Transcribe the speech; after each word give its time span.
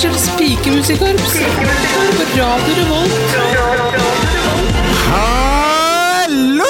Fengsels 0.00 0.30
pikemusikkorps. 0.38 1.34
På 1.38 2.40
Radio 2.40 2.74
Revolt. 2.76 3.12
Hallo! 5.10 6.64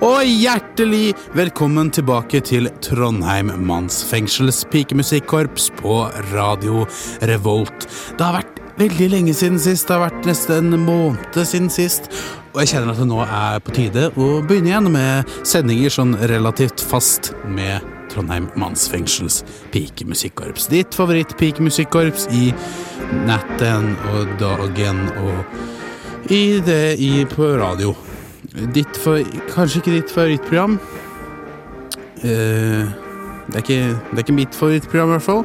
Og 0.00 0.24
hjertelig 0.24 1.12
velkommen 1.36 1.92
tilbake 1.92 2.40
til 2.40 2.70
Trondheim 2.80 3.52
mannsfengsels 3.68 4.62
pikemusikkorps 4.72 5.68
på 5.82 6.06
Radio 6.32 6.86
Revolt. 7.20 7.84
Det 8.16 8.24
har 8.24 8.38
vært 8.40 8.57
veldig 8.78 9.08
lenge 9.10 9.34
siden 9.34 9.58
sist. 9.60 9.88
Det 9.88 9.96
har 9.96 10.06
vært 10.06 10.26
nesten 10.28 10.72
en 10.72 10.84
måned 10.86 11.38
siden 11.46 11.70
sist. 11.72 12.08
Og 12.52 12.62
jeg 12.62 12.72
kjenner 12.72 12.92
at 12.92 13.00
det 13.00 13.08
nå 13.10 13.20
er 13.24 13.62
på 13.64 13.74
tide 13.76 14.08
å 14.14 14.28
begynne 14.46 14.72
igjen 14.72 14.90
med 14.94 15.38
sendinger 15.46 15.94
sånn 15.94 16.16
relativt 16.30 16.82
fast 16.82 17.32
med 17.46 17.84
Trondheim 18.08 18.48
mannsfengsels 18.58 19.42
pikemusikkorps. 19.74 20.68
Ditt 20.72 20.96
favoritt-pikemusikkorps 20.96 22.28
i 22.34 22.52
natten 23.28 23.92
og 24.14 24.36
dagen 24.40 25.04
og 25.20 26.30
i 26.32 26.58
det 26.64 26.96
i 27.02 27.24
på 27.28 27.52
radio. 27.60 27.94
Ditt 28.74 28.96
for, 29.00 29.20
kanskje 29.52 29.82
ikke 29.82 29.96
ditt 29.98 30.12
favorittprogram. 30.12 30.78
Uh, 32.18 32.88
det, 33.48 33.54
er 33.54 33.62
ikke, 33.62 33.82
det 33.92 34.16
er 34.16 34.24
ikke 34.24 34.38
mitt 34.40 34.56
favorittprogram, 34.56 35.12
i 35.12 35.18
hvert 35.18 35.28
fall. 35.28 35.44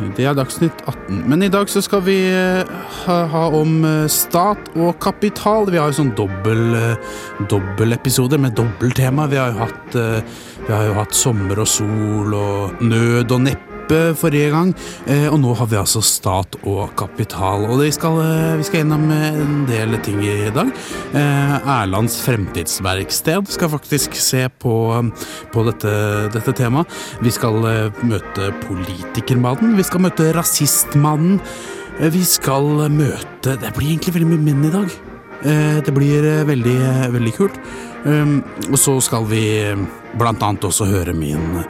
Det 0.00 0.24
er 0.24 0.36
Dagsnytt 0.36 0.82
18. 0.88 1.24
Men 1.28 1.42
i 1.44 1.50
dag 1.52 1.68
så 1.68 1.82
skal 1.84 2.00
vi 2.06 2.16
eh, 2.32 2.68
ha, 3.04 3.16
ha 3.28 3.42
om 3.56 3.84
eh, 3.84 4.06
stat 4.08 4.70
og 4.72 4.94
kapital. 5.02 5.68
Vi 5.68 5.80
har 5.80 5.90
jo 5.90 5.98
sånn 6.00 6.14
dobbel-episode 6.16 7.48
dobbelepisoder 7.50 8.40
med 8.40 8.56
dobbelttema. 8.56 9.28
Vi 9.30 9.40
har 9.40 9.52
jo 9.52 9.60
hatt, 9.66 9.98
eh, 10.00 10.22
vi 10.66 10.72
har 10.72 10.88
jo 10.88 10.96
hatt 10.96 11.16
sommer 11.16 11.60
og 11.60 11.68
sol 11.68 12.36
og 12.36 12.80
nød 12.80 13.36
og 13.36 13.44
neppe 13.44 13.69
forrige 14.18 14.50
gang. 14.52 14.72
Eh, 15.06 15.26
og 15.30 15.38
nå 15.42 15.54
har 15.58 15.68
vi 15.70 15.78
altså 15.80 16.02
stat 16.04 16.56
og 16.62 16.92
kapital. 16.98 17.66
Og 17.70 17.82
skal, 17.94 18.18
eh, 18.22 18.56
vi 18.58 18.66
skal 18.66 18.82
gjennom 18.82 19.10
eh, 19.10 19.40
en 19.42 19.66
del 19.68 19.98
ting 20.04 20.20
i 20.24 20.50
dag. 20.54 20.70
Erlands 21.14 22.20
fremtidsverksted 22.24 23.50
skal 23.50 23.72
faktisk 23.72 24.14
se 24.14 24.48
på, 24.48 24.74
på 25.52 25.66
dette, 25.66 25.92
dette 26.34 26.54
temaet. 26.56 26.88
Vi 27.22 27.30
skal 27.30 27.60
møte 28.06 28.52
politikermannen. 28.66 29.76
Vi 29.76 29.86
skal 29.86 30.04
møte 30.06 30.32
rasistmannen. 30.36 31.40
Vi 32.00 32.22
skal 32.24 32.88
møte 32.88 33.58
Det 33.60 33.74
blir 33.76 33.90
egentlig 33.92 34.14
veldig 34.14 34.28
mye 34.30 34.44
menn 34.46 34.64
i 34.64 34.72
dag. 34.72 34.92
Det 35.84 35.92
blir 35.96 36.44
veldig, 36.48 36.78
veldig 37.12 37.32
kult. 37.36 37.56
Og 38.70 38.78
så 38.80 38.96
skal 39.04 39.26
vi 39.28 39.44
blant 40.18 40.42
annet 40.42 40.66
også 40.66 40.88
høre 40.90 41.14
min 41.16 41.60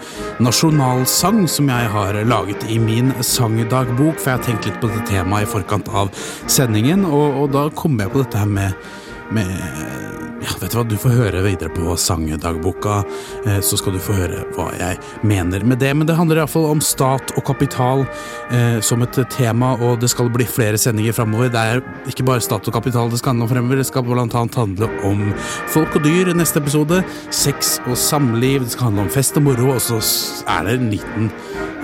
nasjonalsang 0.41 1.43
som 1.51 1.69
jeg 1.73 1.91
har 1.93 2.17
laget 2.29 2.65
i 2.71 2.79
min 2.83 3.13
sangdagbok, 3.25 4.19
for 4.21 4.33
jeg 4.33 4.39
har 4.39 4.47
tenkt 4.47 4.69
litt 4.69 4.81
på 4.81 4.91
dette 4.91 5.09
temaet 5.13 5.49
i 5.49 5.51
forkant 5.51 5.91
av 5.93 6.13
sendingen, 6.51 7.05
og, 7.09 7.43
og 7.43 7.55
da 7.57 7.69
kommer 7.77 8.07
jeg 8.07 8.15
på 8.15 8.25
dette 8.25 8.41
her 8.41 8.51
med, 8.51 8.91
med 9.35 10.01
ja, 10.41 10.55
vet 10.61 10.73
du 10.73 10.79
hva, 10.79 10.85
du 10.89 10.97
får 11.01 11.17
høre 11.19 11.43
videre 11.45 11.73
på 11.75 11.95
sangdagboka, 12.01 13.03
eh, 13.45 13.59
så 13.65 13.77
skal 13.77 13.97
du 13.97 14.01
få 14.03 14.17
høre 14.17 14.45
hva 14.55 14.71
jeg 14.79 14.97
mener 15.27 15.65
med 15.69 15.81
det. 15.83 15.91
Men 15.97 16.09
det 16.09 16.17
handler 16.17 16.41
iallfall 16.41 16.71
om 16.71 16.83
stat 16.85 17.35
og 17.37 17.45
kapital 17.47 18.07
eh, 18.49 18.79
som 18.85 19.05
et 19.05 19.21
tema, 19.33 19.75
og 19.77 20.01
det 20.01 20.11
skal 20.13 20.31
bli 20.33 20.47
flere 20.49 20.81
sendinger 20.81 21.17
framover. 21.17 21.53
Det 21.53 21.61
er 21.61 21.83
ikke 22.09 22.27
bare 22.29 22.45
stat 22.45 22.69
og 22.69 22.77
kapital 22.77 23.13
det 23.13 23.21
skal 23.21 23.35
handle 23.35 23.49
om 23.49 23.53
fremover, 23.53 23.83
det 23.83 23.89
skal 23.91 24.07
blant 24.07 24.37
annet 24.39 24.61
handle 24.61 24.91
om 25.07 25.27
folk 25.75 25.99
og 26.01 26.07
dyr 26.07 26.33
i 26.33 26.39
neste 26.39 26.63
episode, 26.63 27.03
sex 27.35 27.77
og 27.87 27.99
samliv, 28.01 28.65
det 28.65 28.77
skal 28.77 28.91
handle 28.91 29.09
om 29.09 29.13
fest 29.13 29.37
og 29.41 29.49
moro, 29.51 29.75
og 29.77 29.83
så 29.85 30.01
er 30.49 30.67
det 30.67 30.79
en 30.79 30.93
liten 30.95 31.29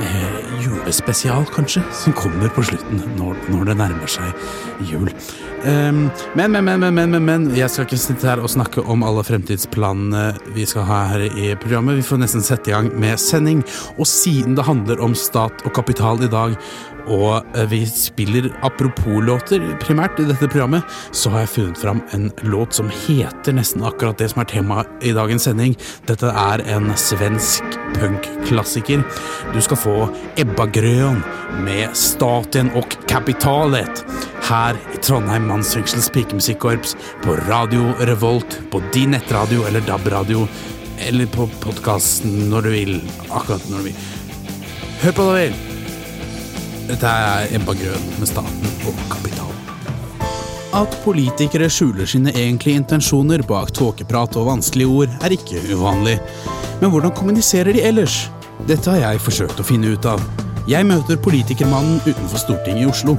eh, 0.01 0.39
julespesial, 0.65 1.45
kanskje, 1.53 1.85
som 1.93 2.17
kommer 2.17 2.49
på 2.57 2.65
slutten 2.71 3.05
når, 3.19 3.37
når 3.53 3.71
det 3.71 3.79
nærmer 3.85 4.17
seg 4.17 4.89
jul. 4.89 5.13
Um, 5.67 6.11
men, 6.35 6.53
men, 6.53 6.65
men, 6.65 6.81
men, 6.81 6.95
men, 7.11 7.25
men, 7.25 7.36
men, 7.37 7.53
jeg 7.57 7.69
skal 7.71 7.85
ikke 7.87 7.99
sitte 8.01 8.29
her 8.29 8.41
og 8.41 8.51
snakke 8.53 8.83
om 8.89 9.05
alle 9.05 9.25
fremtidsplanene 9.27 10.53
vi 10.57 10.65
skal 10.69 10.87
ha 10.89 11.03
her 11.13 11.27
i 11.29 11.53
programmet. 11.61 11.99
Vi 11.99 12.07
får 12.07 12.23
nesten 12.23 12.45
sette 12.45 12.71
i 12.71 12.75
gang 12.75 12.89
med 12.97 13.21
sending. 13.21 13.63
Og 14.01 14.09
siden 14.09 14.57
det 14.57 14.65
handler 14.67 15.03
om 15.05 15.17
stat 15.17 15.65
og 15.67 15.75
kapital 15.77 16.23
i 16.25 16.31
dag, 16.33 16.57
og 17.07 17.45
eh, 17.55 17.67
vi 17.71 17.83
spiller 17.87 18.49
apropos-låter 18.67 19.63
primært 19.83 20.19
i 20.19 20.27
dette 20.27 20.49
programmet, 20.51 20.87
så 21.15 21.31
har 21.31 21.45
jeg 21.45 21.53
funnet 21.53 21.83
fram 21.83 22.01
en 22.17 22.31
låt 22.49 22.75
som 22.75 22.89
heter 22.91 23.55
nesten 23.55 23.85
akkurat 23.87 24.19
det 24.19 24.33
som 24.33 24.43
er 24.43 24.51
temaet 24.51 25.07
i 25.07 25.15
dagens 25.17 25.47
sending. 25.47 25.77
Dette 26.09 26.33
er 26.33 26.65
en 26.75 26.91
svensk 26.99 27.79
punkklassiker. 27.99 29.05
Du 29.55 29.61
skal 29.63 29.83
få 29.83 29.97
Ebba 30.41 30.67
Grön 30.75 31.23
med 31.63 31.95
Staten 31.97 32.73
og 32.75 32.97
kapitalet 33.07 34.03
her 34.47 34.77
i 34.95 34.99
Trondheim 35.03 35.47
mannsfengsels 35.51 36.09
pikemusikkorps 36.15 36.97
på 37.25 37.35
Radio 37.49 37.93
Revolt, 37.99 38.61
på 38.71 38.83
din 38.95 39.11
nettradio 39.17 39.65
eller 39.67 39.83
DAB-radio, 39.87 40.47
eller 41.09 41.27
på 41.27 41.49
podkasten 41.61 42.47
når 42.51 42.67
du 42.67 42.71
vil, 42.75 42.95
akkurat 43.31 43.67
når 43.71 43.83
du 43.83 43.89
vil. 43.89 44.05
Hør 45.03 45.17
på 45.17 45.27
det 45.29 45.41
vil 45.41 45.57
Dette 46.87 47.11
er 47.11 47.51
Ebba 47.59 47.75
Grøn 47.75 48.07
med 48.21 48.31
staten 48.31 48.71
og 48.87 49.01
kapital. 49.11 49.51
At 50.77 50.95
politikere 51.03 51.69
skjuler 51.73 52.07
sine 52.07 52.31
egentlige 52.37 52.79
intensjoner 52.79 53.43
bak 53.49 53.73
tåkeprat 53.75 54.39
og 54.39 54.51
vanskelige 54.53 54.93
ord, 55.03 55.17
er 55.25 55.35
ikke 55.35 55.65
uvanlig. 55.73 56.21
Men 56.81 56.93
hvordan 56.93 57.15
kommuniserer 57.17 57.75
de 57.75 57.83
ellers? 57.83 58.27
Dette 58.69 58.93
har 58.93 59.03
jeg 59.03 59.25
forsøkt 59.25 59.59
å 59.61 59.67
finne 59.67 59.97
ut 59.97 60.07
av. 60.07 60.23
Jeg 60.71 60.87
møter 60.87 61.19
politikermannen 61.19 61.99
utenfor 62.07 62.39
Stortinget 62.45 62.87
i 62.87 62.93
Oslo. 62.93 63.17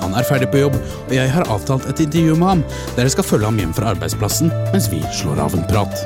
Han 0.00 0.16
er 0.16 0.26
ferdig 0.26 0.48
på 0.52 0.62
jobb, 0.62 0.76
og 1.06 1.14
jeg 1.14 1.30
har 1.34 1.48
avtalt 1.52 1.88
et 1.90 2.02
intervju 2.06 2.36
med 2.40 2.48
ham. 2.48 2.64
Dere 2.96 3.12
skal 3.12 3.26
følge 3.26 3.50
ham 3.50 3.60
hjem 3.60 3.76
fra 3.76 3.92
arbeidsplassen 3.94 4.52
mens 4.72 4.90
vi 4.92 5.02
slår 5.20 5.44
av 5.46 5.56
en 5.56 5.66
prat. 5.70 6.04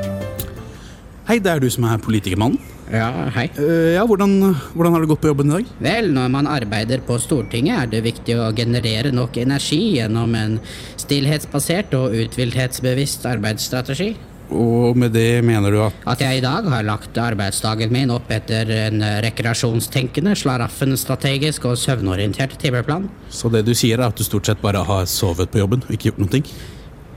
Hei, 1.28 1.38
det 1.40 1.54
er 1.54 1.62
du 1.62 1.70
som 1.72 1.86
er 1.88 2.02
politikermannen. 2.04 2.60
Ja, 2.92 3.08
hei. 3.32 3.46
Uh, 3.56 3.94
ja, 3.94 4.02
hvordan, 4.04 4.36
hvordan 4.74 4.92
har 4.92 5.02
det 5.02 5.08
gått 5.08 5.22
på 5.22 5.30
jobben 5.30 5.48
i 5.48 5.54
dag? 5.54 5.70
Vel, 5.86 6.10
når 6.12 6.28
man 6.34 6.48
arbeider 6.50 7.00
på 7.06 7.16
Stortinget, 7.22 7.78
er 7.80 7.90
det 7.94 8.02
viktig 8.04 8.36
å 8.36 8.50
generere 8.56 9.12
nok 9.14 9.38
energi 9.40 9.80
gjennom 9.96 10.36
en 10.36 10.58
stillhetsbasert 11.00 11.96
og 11.96 12.14
uthvilthetsbevisst 12.26 13.24
arbeidsstrategi. 13.30 14.12
Og 14.52 14.98
med 14.98 15.14
det 15.16 15.42
mener 15.46 15.72
du 15.72 15.80
at 15.86 16.06
At 16.10 16.20
jeg 16.20 16.38
i 16.38 16.44
dag 16.44 16.66
har 16.68 16.84
lagt 16.86 17.16
arbeidsdagen 17.18 17.92
min 17.92 18.12
opp 18.12 18.30
etter 18.34 18.68
en 18.88 19.04
rekreasjonstenkende, 19.24 20.34
slaraffen 20.36 20.96
strategisk 21.00 21.64
og 21.70 21.78
søvnorientert 21.80 22.58
timeplan. 22.60 23.08
Så 23.30 23.50
det 23.52 23.64
du 23.66 23.74
sier 23.74 23.98
er 23.98 24.10
at 24.12 24.18
du 24.18 24.24
stort 24.26 24.50
sett 24.50 24.62
bare 24.62 24.84
har 24.84 25.08
sovet 25.10 25.50
på 25.50 25.62
jobben 25.62 25.84
og 25.86 25.94
ikke 25.96 26.10
gjort 26.10 26.20
noen 26.22 26.34
ting? 26.36 26.50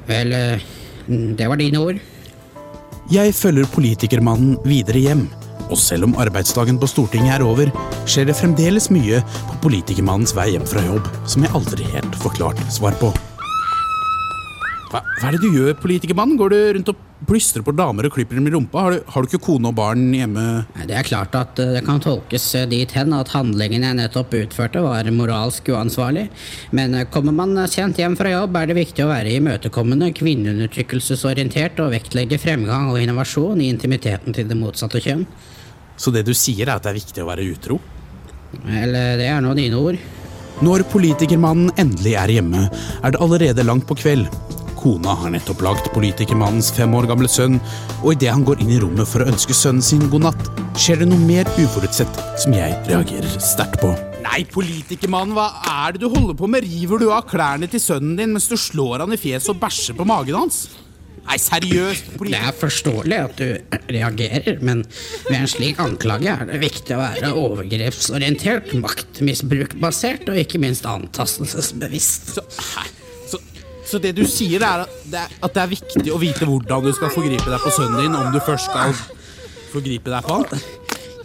Vel, 0.08 0.32
eh, 0.34 0.64
det 1.08 1.50
var 1.50 1.60
dine 1.60 1.84
ord. 1.84 2.00
Jeg 3.12 3.36
følger 3.36 3.70
politikermannen 3.72 4.58
videre 4.68 5.00
hjem. 5.00 5.28
Og 5.68 5.80
selv 5.80 6.08
om 6.08 6.16
arbeidsdagen 6.20 6.80
på 6.80 6.88
Stortinget 6.88 7.38
er 7.38 7.46
over, 7.48 7.72
skjer 8.08 8.30
det 8.30 8.38
fremdeles 8.40 8.90
mye 8.92 9.22
på 9.50 9.62
politikermannens 9.68 10.36
vei 10.36 10.54
hjem 10.54 10.68
fra 10.68 10.84
jobb 10.86 11.08
som 11.28 11.44
jeg 11.44 11.56
aldri 11.60 11.88
helt 11.96 12.22
får 12.24 12.40
klart 12.40 12.68
svar 12.72 12.96
på. 13.02 13.12
Hva, 14.88 15.02
hva 15.04 15.28
er 15.28 15.36
det 15.36 15.44
du 15.44 15.52
gjør, 15.52 15.76
politikermann? 15.82 16.38
Går 16.40 16.54
du 16.54 16.58
rundt 16.78 16.90
og 16.94 17.04
plystrer 17.28 17.64
på 17.66 17.74
damer 17.76 18.08
og 18.08 18.14
klipper 18.14 18.38
dem 18.38 18.48
i 18.48 18.54
rumpa? 18.54 18.84
Har 18.86 18.94
du, 18.94 19.00
har 19.12 19.24
du 19.24 19.28
ikke 19.28 19.42
kone 19.44 19.72
og 19.72 19.76
barn 19.76 20.06
hjemme? 20.16 20.44
Nei, 20.78 20.86
Det 20.88 20.96
er 20.96 21.08
klart 21.08 21.36
at 21.36 21.60
eh, 21.60 21.74
det 21.76 21.82
kan 21.88 22.00
tolkes 22.04 22.46
eh, 22.56 22.68
dit 22.72 22.94
hen 22.96 23.16
at 23.18 23.34
handlingen 23.36 23.84
jeg 23.84 23.98
nettopp 24.00 24.38
utførte 24.38 24.84
var 24.86 25.10
moralsk 25.12 25.72
uansvarlig, 25.74 26.28
men 26.78 26.96
eh, 26.96 27.08
kommer 27.12 27.36
man 27.36 27.58
sent 27.72 28.00
hjem 28.00 28.16
fra 28.20 28.32
jobb 28.32 28.56
er 28.62 28.72
det 28.72 28.78
viktig 28.80 29.04
å 29.04 29.12
være 29.12 29.36
imøtekommende, 29.42 30.14
kvinneundertrykkelsesorientert 30.22 31.82
og 31.84 31.92
vektlegge 31.96 32.40
fremgang 32.42 32.92
og 32.94 33.02
innovasjon 33.02 33.64
i 33.64 33.72
intimiteten 33.74 34.38
til 34.38 34.48
det 34.48 34.60
motsatte 34.60 35.04
kjønn. 35.04 35.26
Så 35.98 36.14
det 36.14 36.28
du 36.28 36.36
sier 36.38 36.68
er 36.68 36.78
at 36.78 36.86
det 36.86 36.94
er 36.94 37.02
viktig 37.02 37.26
å 37.26 37.32
være 37.32 37.50
utro? 37.50 37.82
Eh, 38.64 38.86
det 38.88 39.28
er 39.28 39.42
nå 39.44 39.58
dine 39.58 39.82
ord. 39.82 40.00
Når 40.64 40.88
politikermannen 40.90 41.74
endelig 41.78 42.16
er 42.18 42.32
hjemme, 42.38 42.64
er 43.04 43.14
det 43.14 43.20
allerede 43.22 43.66
langt 43.66 43.86
på 43.90 43.98
kveld. 44.00 44.30
Kona 44.88 45.18
har 45.20 45.34
nettopp 45.34 45.60
lagt 45.66 45.88
politikermannens 45.92 46.70
fem 46.72 46.94
år 46.96 47.10
gamle 47.10 47.28
sønn, 47.28 47.58
og 48.06 48.14
idet 48.14 48.30
han 48.32 48.46
går 48.48 48.62
inn 48.64 48.70
i 48.72 48.78
rommet 48.80 49.10
for 49.10 49.20
å 49.20 49.28
ønske 49.28 49.52
sønnen 49.58 49.84
sin 49.84 50.06
god 50.08 50.30
natt, 50.30 50.46
skjer 50.80 51.02
det 51.02 51.10
noe 51.10 51.26
mer 51.28 51.50
uforutsett 51.58 52.22
som 52.40 52.56
jeg 52.56 52.78
reagerer 52.88 53.28
sterkt 53.44 53.82
på. 53.82 53.92
Nei, 54.24 54.46
politikermann, 54.48 55.34
hva 55.36 55.50
er 55.68 55.98
det 55.98 56.06
du 56.06 56.08
holder 56.14 56.38
på 56.40 56.48
med? 56.54 56.64
River 56.64 57.04
du 57.04 57.10
av 57.12 57.28
klærne 57.28 57.68
til 57.68 57.84
sønnen 57.84 58.16
din 58.16 58.32
mens 58.38 58.48
du 58.48 58.56
slår 58.56 59.04
han 59.04 59.12
i 59.12 59.20
fjeset 59.20 59.52
og 59.52 59.60
bæsjer 59.60 59.98
på 59.98 60.08
magen 60.08 60.40
hans? 60.40 60.62
Nei, 61.28 61.36
seriøst, 61.44 62.14
Det 62.24 62.40
er 62.40 62.56
forståelig 62.56 63.18
at 63.20 63.42
du 63.42 63.76
reagerer, 63.92 64.62
men 64.64 64.86
ved 65.28 65.36
en 65.42 65.50
slik 65.52 65.82
anklage 65.84 66.32
er 66.32 66.48
det 66.48 66.62
viktig 66.64 66.96
å 66.96 67.02
være 67.02 67.34
overgrepsorientert, 67.36 68.72
maktmisbrukbasert 68.80 70.32
og 70.32 70.40
ikke 70.46 70.64
minst 70.64 70.88
antastelsesbevisst. 70.88 72.38
Så? 72.38 72.48
Så, 73.88 74.02
det 74.04 74.14
du 74.18 74.26
sier, 74.28 74.64
er 74.64 74.84
at 74.86 74.98
det, 75.08 75.22
er 75.22 75.38
at 75.48 75.56
det 75.56 75.64
er 75.64 75.72
viktig 75.72 76.12
å 76.12 76.20
vite 76.22 76.48
hvordan 76.48 76.88
du 76.88 76.92
skal 76.96 77.14
forgripe 77.14 77.48
deg 77.48 77.64
på 77.64 77.72
sønnen 77.76 78.04
din, 78.04 78.18
om 78.18 78.34
du 78.34 78.42
først 78.44 78.70
skal 78.72 78.96
forgripe 79.72 80.12
deg 80.12 80.28
på 80.28 80.42
han? 80.42 80.68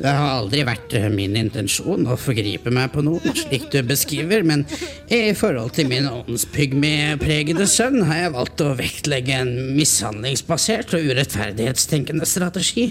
Det 0.03 0.11
har 0.11 0.38
aldri 0.41 0.62
vært 0.67 0.94
eh, 0.99 1.09
min 1.12 1.37
intensjon 1.38 2.09
å 2.11 2.17
forgripe 2.19 2.73
meg 2.75 2.91
på 2.94 3.05
noen, 3.05 3.37
slik 3.37 3.69
du 3.70 3.79
beskriver, 3.87 4.43
men 4.47 4.64
i 5.12 5.35
forhold 5.38 5.75
til 5.76 5.91
min 5.91 6.09
åndspygmepregede 6.11 7.69
sønn 7.70 8.00
har 8.09 8.25
jeg 8.25 8.35
valgt 8.35 8.65
å 8.65 8.73
vektlegge 8.79 9.37
en 9.44 9.53
mishandlingsbasert 9.76 10.97
og 10.97 11.12
urettferdighetstenkende 11.12 12.26
strategi, 12.29 12.88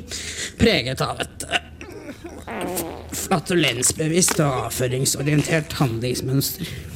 preget 0.61 1.03
av 1.03 1.19
et 1.25 1.47
eh, 1.49 2.85
flatulensbevisst 3.25 4.39
og 4.45 4.69
avføringsorientert 4.69 5.75
handlingsmønster. 5.81 6.90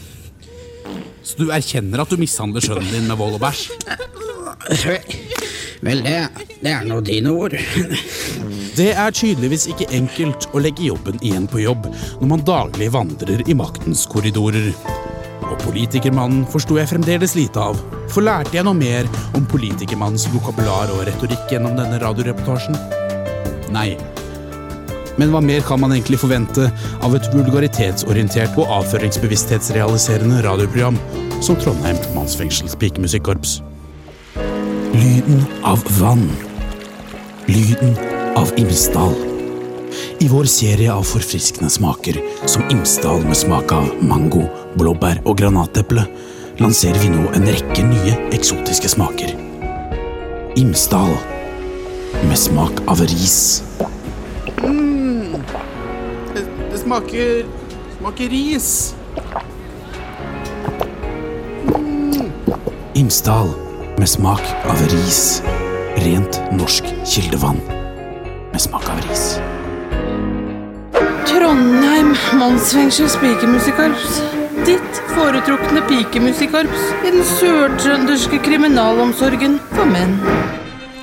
Så 1.26 1.40
du 1.42 1.50
erkjenner 1.54 2.04
at 2.04 2.12
du 2.12 2.20
mishandler 2.22 2.64
sønnen 2.64 2.92
din 2.94 3.08
med 3.10 3.18
vold 3.18 3.40
og 3.40 3.42
bæsj? 3.42 3.70
Vel, 5.86 6.02
det, 6.06 6.20
det 6.62 6.72
er 6.72 6.86
nå 6.88 7.00
dine 7.06 7.34
ord. 7.34 7.54
Det 8.76 8.92
er 8.92 9.14
tydeligvis 9.16 9.68
ikke 9.72 9.90
enkelt 9.96 10.48
å 10.54 10.62
legge 10.62 10.88
jobben 10.88 11.20
igjen 11.22 11.46
på 11.50 11.62
jobb 11.64 11.88
når 11.90 12.30
man 12.32 12.46
daglig 12.48 12.90
vandrer 12.94 13.44
i 13.50 13.58
maktens 13.58 14.06
korridorer. 14.10 14.72
Og 15.46 15.56
politikermannen 15.62 16.46
forsto 16.50 16.80
jeg 16.80 16.90
fremdeles 16.90 17.36
lite 17.38 17.62
av, 17.62 17.80
for 18.10 18.26
lærte 18.26 18.56
jeg 18.58 18.66
noe 18.66 18.78
mer 18.78 19.10
om 19.38 19.46
politikermannens 19.50 20.28
vokabular 20.34 20.94
og 20.96 21.06
retorikk 21.10 21.54
gjennom 21.54 21.78
denne 21.78 22.02
radioreportasjen? 22.02 22.78
Nei. 23.76 23.94
Men 25.16 25.32
hva 25.32 25.42
mer 25.44 25.64
kan 25.64 25.80
man 25.80 25.94
egentlig 25.96 26.20
forvente 26.20 26.68
av 27.06 27.16
et 27.16 27.30
vulgaritetsorientert 27.34 28.58
og 28.60 28.72
avføringsbevissthetsrealiserende 28.82 30.42
radioprogram 30.44 30.98
som 31.44 31.56
Trondheim 31.60 32.00
mannsfengsels 32.16 32.76
pikemusikkorps? 32.82 33.62
Lyden 34.96 35.46
av 35.64 35.84
vann. 36.00 36.28
Lyden 37.48 37.96
av 38.36 38.52
Imsdal. 38.60 39.16
I 40.20 40.28
vår 40.28 40.48
serie 40.50 40.92
av 40.92 41.04
forfriskende 41.08 41.70
smaker, 41.72 42.20
som 42.48 42.64
Imsdal 42.72 43.24
med 43.24 43.38
smak 43.38 43.72
av 43.76 43.92
mango, 44.04 44.46
blåbær 44.76 45.22
og 45.24 45.38
granateple, 45.40 46.04
lanserer 46.60 47.00
vi 47.04 47.12
nå 47.12 47.26
en 47.36 47.48
rekke 47.52 47.84
nye 47.88 48.18
eksotiske 48.36 48.92
smaker. 48.96 49.36
Imsdal 50.60 51.16
med 52.24 52.38
smak 52.40 52.84
av 52.92 53.04
ris. 53.04 53.64
Smaker 56.86 57.46
smaker 57.98 58.30
ris. 58.30 58.96
Imsdal 62.94 63.48
med 63.98 64.10
smak 64.10 64.44
av 64.70 64.84
ris. 64.92 65.42
Rent 66.06 66.38
norsk 66.54 66.92
kildevann 67.10 67.58
med 68.52 68.62
smak 68.62 68.86
av 68.94 69.02
ris. 69.08 69.24
Trondheim 71.26 72.14
mannsfengsel 72.38 73.10
pikemusikkorps. 73.24 74.22
Ditt 74.70 75.02
foretrukne 75.16 75.82
pikemusikkorps 75.90 76.86
i 77.02 77.16
den 77.16 77.26
sørtrønderske 77.32 78.44
kriminalomsorgen 78.46 79.58
for 79.74 79.90
menn. 79.90 80.20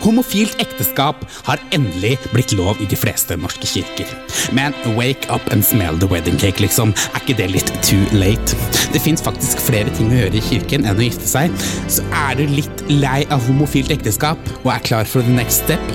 Homofilt 0.02 0.58
ekteskap 0.62 1.20
har 1.46 1.60
endelig 1.74 2.16
blitt 2.32 2.52
lov 2.58 2.80
i 2.82 2.88
de 2.90 2.98
fleste 2.98 3.36
norske 3.38 3.68
kirker. 3.70 4.08
Men 4.56 4.74
wake 4.96 5.30
up 5.30 5.46
and 5.54 5.62
smell 5.64 5.98
the 6.02 6.08
wedding 6.10 6.38
cake, 6.42 6.58
liksom. 6.62 6.94
Er 7.14 7.22
ikke 7.22 7.38
det 7.38 7.50
litt 7.54 7.70
too 7.86 8.02
late? 8.16 8.58
Det 8.94 9.02
fins 9.02 9.22
faktisk 9.22 9.62
flere 9.62 9.92
ting 9.96 10.10
å 10.10 10.18
gjøre 10.24 10.40
i 10.40 10.44
kirken 10.48 10.88
enn 10.88 10.98
å 10.98 11.06
gifte 11.06 11.30
seg. 11.30 11.54
Så 11.86 12.02
er 12.24 12.34
du 12.40 12.44
litt 12.50 12.84
lei 12.90 13.22
av 13.30 13.46
homofilt 13.46 13.94
ekteskap 13.94 14.52
og 14.64 14.74
er 14.74 14.86
klar 14.90 15.06
for 15.08 15.22
the 15.22 15.38
next 15.38 15.62
step? 15.68 15.94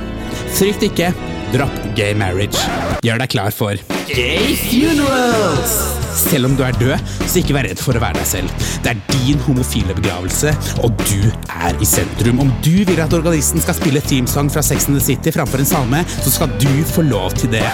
Frykt 0.56 0.88
ikke. 0.88 1.12
Dropp 1.52 1.78
gay 2.00 2.16
marriage. 2.16 2.60
Gjør 3.04 3.24
deg 3.24 3.36
klar 3.36 3.56
for 3.56 3.97
gay 4.16 4.56
funerals! 4.56 5.76
Selv 6.18 6.46
om 6.46 6.56
du 6.58 6.64
er 6.66 6.76
død, 6.80 6.98
så 7.28 7.42
ikke 7.42 7.54
vær 7.56 7.68
redd 7.68 7.82
for 7.82 7.98
å 7.98 8.02
være 8.02 8.18
deg 8.18 8.28
selv. 8.30 8.66
Det 8.84 8.94
er 8.94 9.02
din 9.12 9.40
homofile 9.46 9.96
begravelse, 9.98 10.54
og 10.86 10.96
du 11.06 11.28
er 11.52 11.78
i 11.78 11.88
sentrum. 11.88 12.42
Om 12.42 12.52
du 12.66 12.82
vil 12.88 13.02
at 13.04 13.14
organisten 13.14 13.62
skal 13.64 13.78
spille 13.78 14.02
teamsang 14.02 14.50
fra 14.54 14.64
Sex 14.66 14.90
and 14.90 14.98
the 14.98 15.04
City 15.04 15.34
framfor 15.36 15.62
en 15.62 15.70
salme, 15.70 16.04
så 16.18 16.34
skal 16.34 16.54
du 16.62 16.72
få 16.90 17.06
lov 17.06 17.36
til 17.38 17.54
det. 17.54 17.66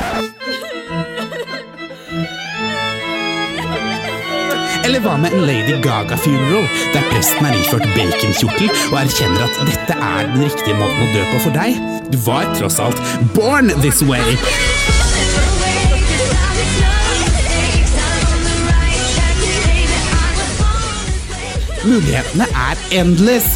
Eller 4.83 4.99
hva 4.99 5.15
med 5.17 5.31
en 5.31 5.45
Lady 5.47 5.77
Gaga-funeral, 5.81 6.67
der 6.91 7.07
presten 7.13 7.47
er 7.47 7.55
iført 7.61 7.87
baconkjortel 7.95 8.67
og 8.91 8.99
erkjenner 9.05 9.47
at 9.47 9.63
dette 9.69 9.95
er 9.95 10.27
den 10.33 10.43
riktige 10.43 10.75
måten 10.81 11.07
å 11.07 11.09
dø 11.15 11.23
på 11.31 11.45
for 11.47 11.55
deg? 11.55 11.79
Du 12.11 12.19
var 12.27 12.51
tross 12.59 12.81
alt 12.83 12.99
born 13.37 13.71
this 13.79 14.03
way! 14.03 14.37
Mulighetene 21.83 22.47
er 22.47 22.83
endless! 22.99 23.47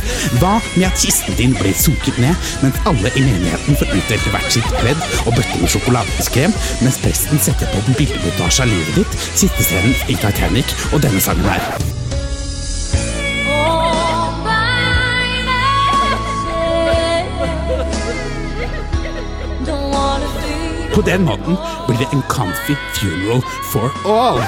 Hva 0.42 0.58
med 0.76 0.88
at 0.90 1.02
kisten 1.02 1.38
din 1.40 1.56
blir 1.58 1.76
sunket 1.78 2.18
ned, 2.22 2.48
mens 2.64 2.80
alle 2.90 3.12
i 3.16 3.26
menigheten 3.26 3.80
får 3.80 3.94
utdelt 3.98 4.32
hvert 4.34 4.58
sitt 4.58 4.72
pledd 4.82 5.06
og 5.26 5.36
bøtte 5.38 5.62
med 5.62 5.72
sjokoladekrem, 5.74 6.58
mens 6.84 7.02
presten 7.04 7.44
setter 7.44 7.72
på 7.74 7.84
en 7.84 8.00
bildemontasje 8.00 8.66
av 8.66 8.74
livet 8.74 9.04
ditt, 9.04 9.22
siste 9.32 9.70
scenen 9.70 9.96
i 10.12 10.20
Titanic 10.20 10.76
og 10.92 11.02
denne 11.06 11.24
sangen 11.24 11.48
her. 11.52 11.97
På 20.98 21.04
den 21.06 21.26
måten 21.26 21.58
blir 21.88 21.98
det 21.98 22.08
en 22.14 22.24
comfy 22.30 22.74
funeral 22.96 23.42
for 23.72 23.94
all. 24.10 24.40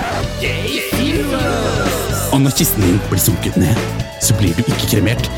Og 2.34 2.42
når 2.42 2.56
kisten 2.58 2.82
din 2.82 2.98
blir 3.12 3.22
sunket 3.22 3.58
ned, 3.62 3.78
så 4.22 4.34
blir 4.40 4.58
du 4.58 4.64
ikke 4.66 4.88
kremert. 4.96 5.30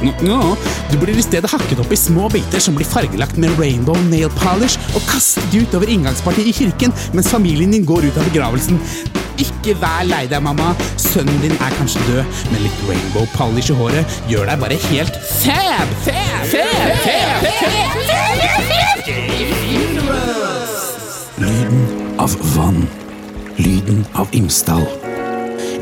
Nå, 0.00 0.14
nå, 0.24 0.56
Du 0.88 0.96
blir 0.96 1.18
i 1.18 1.26
stedet 1.26 1.50
hakket 1.52 1.82
opp 1.84 1.92
i 1.92 1.98
små 2.00 2.30
biter 2.32 2.64
som 2.64 2.78
blir 2.78 2.88
fargelagt 2.88 3.36
med 3.36 3.52
rainbow 3.60 4.00
nail 4.08 4.32
polish 4.40 4.80
og 4.96 5.04
kastet 5.10 5.52
utover 5.52 5.92
inngangspartiet 5.92 6.48
i 6.48 6.56
kirken 6.56 6.96
mens 7.12 7.28
familien 7.28 7.76
din 7.76 7.84
går 7.84 8.08
ut 8.08 8.16
av 8.16 8.24
begravelsen. 8.30 8.80
Ikke 9.36 9.76
vær 9.76 10.08
lei 10.08 10.24
deg, 10.24 10.40
mamma. 10.40 10.72
Sønnen 10.96 11.36
din 11.44 11.52
er 11.60 11.76
kanskje 11.76 12.00
død, 12.08 12.40
men 12.54 12.64
litt 12.64 12.80
rainbow 12.88 13.28
polish 13.36 13.68
i 13.68 13.76
håret 13.76 14.20
gjør 14.32 14.48
deg 14.48 14.64
bare 14.64 14.80
helt 14.88 15.20
fab! 15.36 15.96
Fab! 16.08 16.48
Fab! 16.48 17.44
Fab! 17.44 17.44
fab. 17.44 18.86
Lyden 19.06 19.65
av 22.18 22.36
vann. 22.56 22.86
Lyden 23.56 24.04
av 24.14 24.28
Imsdal. 24.32 24.82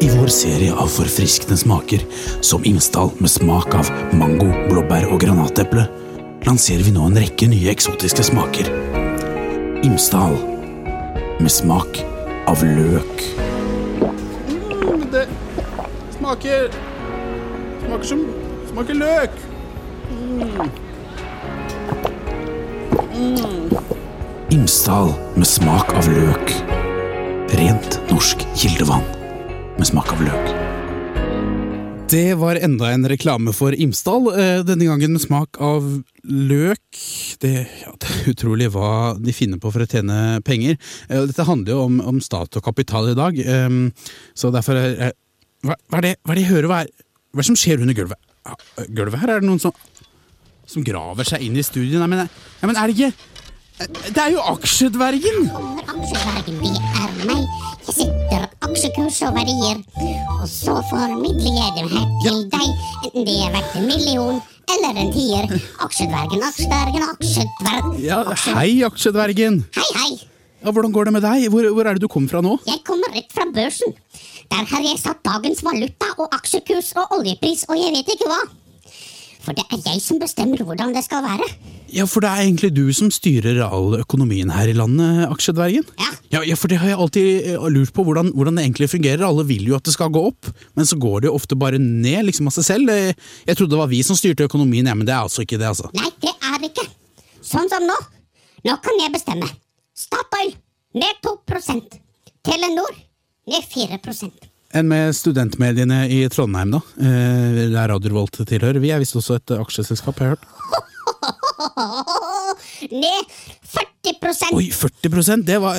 I 0.00 0.08
vår 0.18 0.26
serie 0.26 0.72
av 0.72 0.86
forfriskende 0.86 1.56
smaker, 1.56 2.00
som 2.40 2.64
Imsdal 2.64 3.10
med 3.18 3.30
smak 3.30 3.74
av 3.74 3.90
mango, 4.12 4.50
blåbær 4.70 5.06
og 5.12 5.20
granateple, 5.22 5.86
lanserer 6.46 6.84
vi 6.86 6.94
nå 6.94 7.06
en 7.08 7.18
rekke 7.18 7.48
nye 7.50 7.70
eksotiske 7.72 8.26
smaker. 8.30 8.70
Imsdal 9.86 10.36
med 11.40 11.52
smak 11.52 12.02
av 12.50 12.62
løk. 12.66 13.26
Mm, 14.50 15.06
det 15.14 15.26
smaker 16.18 16.70
Smaker 17.84 18.06
som 18.08 18.26
Smaker 18.70 18.94
løk. 18.96 19.30
Imsdal 24.54 25.08
med 25.34 25.48
smak 25.50 25.88
av 25.98 26.06
løk. 26.06 26.50
Rent 27.58 27.96
norsk 28.06 28.44
kildevann 28.54 29.02
med 29.74 29.88
smak 29.88 30.12
av 30.14 30.20
løk. 30.22 30.52
Det 32.12 32.36
var 32.38 32.60
enda 32.62 32.92
en 32.94 33.08
reklame 33.10 33.50
for 33.56 33.74
Imsdal, 33.74 34.28
eh, 34.30 34.60
denne 34.62 34.86
gangen 34.86 35.16
med 35.16 35.24
smak 35.24 35.58
av 35.58 35.88
løk. 36.22 37.00
Det, 37.42 37.52
ja, 37.66 37.96
det 37.98 38.12
er 38.12 38.30
utrolig 38.30 38.70
hva 38.76 39.18
de 39.18 39.34
finner 39.34 39.58
på 39.58 39.74
for 39.74 39.82
å 39.82 39.90
tjene 39.90 40.38
penger. 40.46 40.78
Eh, 41.08 41.26
Dette 41.26 41.50
handler 41.50 41.74
jo 41.74 41.82
om, 41.88 41.98
om 42.14 42.22
stat 42.22 42.54
og 42.54 42.62
kapital 42.62 43.10
i 43.10 43.18
dag, 43.18 43.34
ehm, 43.34 43.90
så 44.38 44.54
derfor 44.54 44.78
er 44.78 45.18
hva, 45.66 45.74
hva, 45.74 45.98
er 45.98 46.06
det, 46.06 46.16
hva 46.22 46.30
er 46.30 46.38
det 46.38 46.46
jeg 46.46 46.54
hører? 46.54 46.70
Hva 46.70 46.82
er, 46.84 46.94
hva 47.34 47.42
er 47.42 47.42
det 47.42 47.50
som 47.50 47.58
skjer 47.58 47.82
under 47.82 47.98
gulvet? 47.98 48.34
Gulvet 48.86 49.18
her? 49.18 49.34
Er 49.34 49.42
det 49.42 49.50
noen 49.50 49.66
som, 49.66 49.74
som 50.62 50.86
graver 50.86 51.26
seg 51.26 51.42
inn 51.42 51.58
i 51.58 51.66
studien? 51.66 51.98
Nei, 52.04 52.12
men, 52.14 52.28
ja, 52.60 52.68
men 52.70 52.78
er 52.78 52.86
det 52.86 53.00
ikke 53.00 53.32
Det 53.74 54.20
er 54.22 54.30
jo 54.30 54.42
aksjedvergen! 54.52 55.48
Aksjedvergen, 55.82 56.58
det 56.62 56.74
er 56.78 57.14
meg. 57.26 57.40
Jeg 57.84 57.94
setter 57.96 58.44
aksjekurs 58.68 59.16
og 59.26 59.34
verdier, 59.34 59.80
og 60.36 60.44
så 60.48 60.76
formidler 60.92 61.56
jeg 61.58 61.72
dem 61.80 61.88
her 61.90 62.06
til 62.22 62.38
deg, 62.52 62.68
enten 63.08 63.26
det 63.26 63.34
er 63.34 63.50
verdt 63.56 63.74
en 63.80 63.88
million 63.90 64.38
eller 64.76 65.02
en 65.02 65.10
tier. 65.16 65.50
Aksjedvergen, 65.82 66.46
aksjedvergen, 66.52 67.08
aksjedvergen. 67.16 67.98
Ja, 68.04 68.22
hei, 68.54 68.70
aksjedvergen! 68.86 69.64
Hei, 69.74 69.90
hei. 69.98 70.10
Ja, 70.62 70.70
hvordan 70.70 70.94
går 70.94 71.10
det 71.10 71.18
med 71.18 71.26
deg? 71.26 71.50
Hvor, 71.52 71.66
hvor 71.74 71.90
er 71.90 71.98
det 71.98 72.06
du 72.06 72.12
kom 72.14 72.30
fra 72.30 72.40
nå? 72.46 72.54
Jeg 72.70 72.78
kommer 72.86 73.10
rett 73.18 73.34
fra 73.34 73.44
børsen. 73.58 73.90
Der 74.54 74.70
har 74.70 74.86
jeg 74.86 75.02
satt 75.02 75.18
dagens 75.26 75.66
valuta 75.66 76.14
og 76.14 76.30
aksjekurs 76.38 76.94
og 77.02 77.18
oljepris 77.18 77.66
og 77.66 77.76
jeg 77.82 77.90
vet 77.98 78.14
ikke 78.14 78.30
hva. 78.30 78.38
For 79.44 79.52
det 79.56 79.64
er 79.68 79.80
jeg 79.84 80.00
som 80.00 80.18
bestemmer 80.22 80.62
hvordan 80.64 80.94
det 80.96 81.02
skal 81.04 81.20
være. 81.24 81.46
Ja, 81.94 82.06
for 82.10 82.24
det 82.24 82.30
er 82.32 82.42
egentlig 82.46 82.70
du 82.74 82.86
som 82.96 83.10
styrer 83.12 83.60
all 83.66 83.98
økonomien 84.00 84.50
her 84.50 84.70
i 84.72 84.74
landet, 84.74 85.26
aksjedvergen. 85.30 85.84
Ja. 86.00 86.10
Ja, 86.34 86.40
ja, 86.48 86.56
for 86.58 86.72
det 86.72 86.78
har 86.80 86.88
jeg 86.90 86.98
alltid 86.98 87.50
eh, 87.52 87.66
lurt 87.70 87.92
på 87.94 88.02
hvordan, 88.08 88.32
hvordan 88.34 88.56
det 88.58 88.64
egentlig 88.64 88.88
fungerer. 88.90 89.22
Alle 89.28 89.44
vil 89.46 89.68
jo 89.68 89.76
at 89.76 89.84
det 89.86 89.94
skal 89.94 90.10
gå 90.14 90.22
opp, 90.32 90.48
men 90.74 90.88
så 90.88 90.96
går 90.98 91.22
det 91.22 91.28
jo 91.30 91.36
ofte 91.38 91.58
bare 91.60 91.78
ned 91.78 92.24
liksom 92.30 92.48
av 92.50 92.56
seg 92.56 92.66
selv. 92.66 92.90
Eh, 92.90 93.12
Jeg 93.46 93.58
trodde 93.60 93.76
det 93.76 93.82
var 93.84 93.92
vi 93.92 94.00
som 94.02 94.18
styrte 94.18 94.48
økonomien, 94.48 94.88
ja, 94.90 94.96
men 94.98 95.06
det 95.06 95.14
er 95.14 95.22
altså 95.28 95.44
ikke 95.44 95.60
det, 95.60 95.68
altså. 95.70 95.92
Nei, 95.94 96.10
det 96.24 96.32
er 96.40 96.58
det 96.64 96.72
ikke. 96.72 96.88
Sånn 97.44 97.68
som 97.70 97.84
nå. 97.86 97.98
Nå 98.64 98.78
kan 98.82 98.98
jeg 99.04 99.12
bestemme. 99.14 99.50
Statoil 99.94 100.54
ned 100.98 101.20
2% 101.22 102.00
Telenor 102.44 102.90
ned 103.46 103.70
4 103.70 104.00
Enn 104.74 104.88
med 104.90 105.12
studentmediene 105.14 106.08
i 106.10 106.24
Trondheim, 106.32 106.72
da? 106.74 106.80
Eh, 106.98 107.70
der 107.70 107.88
Radio 107.92 108.10
Revolt 108.10 108.34
tilhører. 108.42 108.82
Vi 108.82 108.90
er 108.90 108.98
visst 108.98 109.14
også 109.14 109.38
et 109.38 109.46
aksjeselskap, 109.54 110.18
har 110.18 110.26
jeg 110.26 110.34
hørt. 110.34 110.42
Ned 113.04 113.22
40% 113.70 114.58
Oi, 114.58 114.74
40% 114.74 115.46
det 115.46 115.62
var 115.62 115.78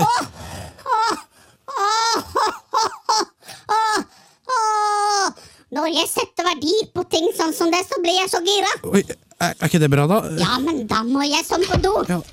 Når 5.75 5.91
jeg 5.91 6.07
setter 6.07 6.47
verdi 6.47 6.71
på 6.95 7.03
ting 7.11 7.27
sånn 7.35 7.51
som 7.57 7.67
det, 7.73 7.81
så 7.89 7.99
blir 7.99 8.15
jeg 8.15 8.29
så 8.31 8.39
gira. 8.47 8.71
Oi, 8.95 9.03
er, 9.43 9.51
er 9.51 9.67
ikke 9.67 9.83
det 9.83 9.91
bra, 9.91 10.07
da? 10.07 10.23
Ja, 10.39 10.55
men 10.63 10.87
da 10.87 11.03
må 11.03 11.19
jeg 11.27 11.43
sånn 11.43 11.67
på 11.67 11.75
do. 11.83 11.99
Ja. 12.07 12.23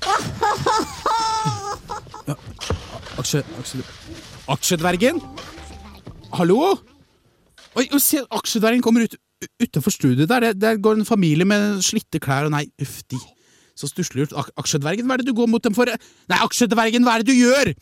Aksje... 3.19 3.43
aksje 3.59 3.83
aksjedvergen? 4.47 5.19
Hallo? 6.33 6.73
Oi, 7.77 7.85
se, 8.01 8.23
aksjedvergen 8.33 8.81
kommer 8.85 9.05
ut 9.05 9.15
utafor 9.61 9.93
studioet 9.93 10.29
der. 10.29 10.53
Der 10.57 10.79
går 10.81 11.01
en 11.01 11.05
familie 11.05 11.45
med 11.45 11.81
slitte 11.85 12.21
klær 12.21 12.47
og 12.47 12.53
nei, 12.55 12.65
uff, 12.81 13.01
de. 13.11 13.19
Så 13.77 13.89
stusslig 13.89 14.23
gjort. 14.23 14.51
Aksjedvergen, 14.57 15.05
hva 15.09 15.17
er 15.17 15.23
det 15.23 15.29
du 15.29 15.35
går 15.37 15.49
mot 15.49 15.63
dem 15.63 15.75
for? 15.77 15.89
Nei, 16.29 16.39
aksjedvergen, 16.39 17.05
hva 17.05 17.17
er 17.17 17.23
det 17.25 17.33
du 17.33 17.37
gjør? 17.37 17.73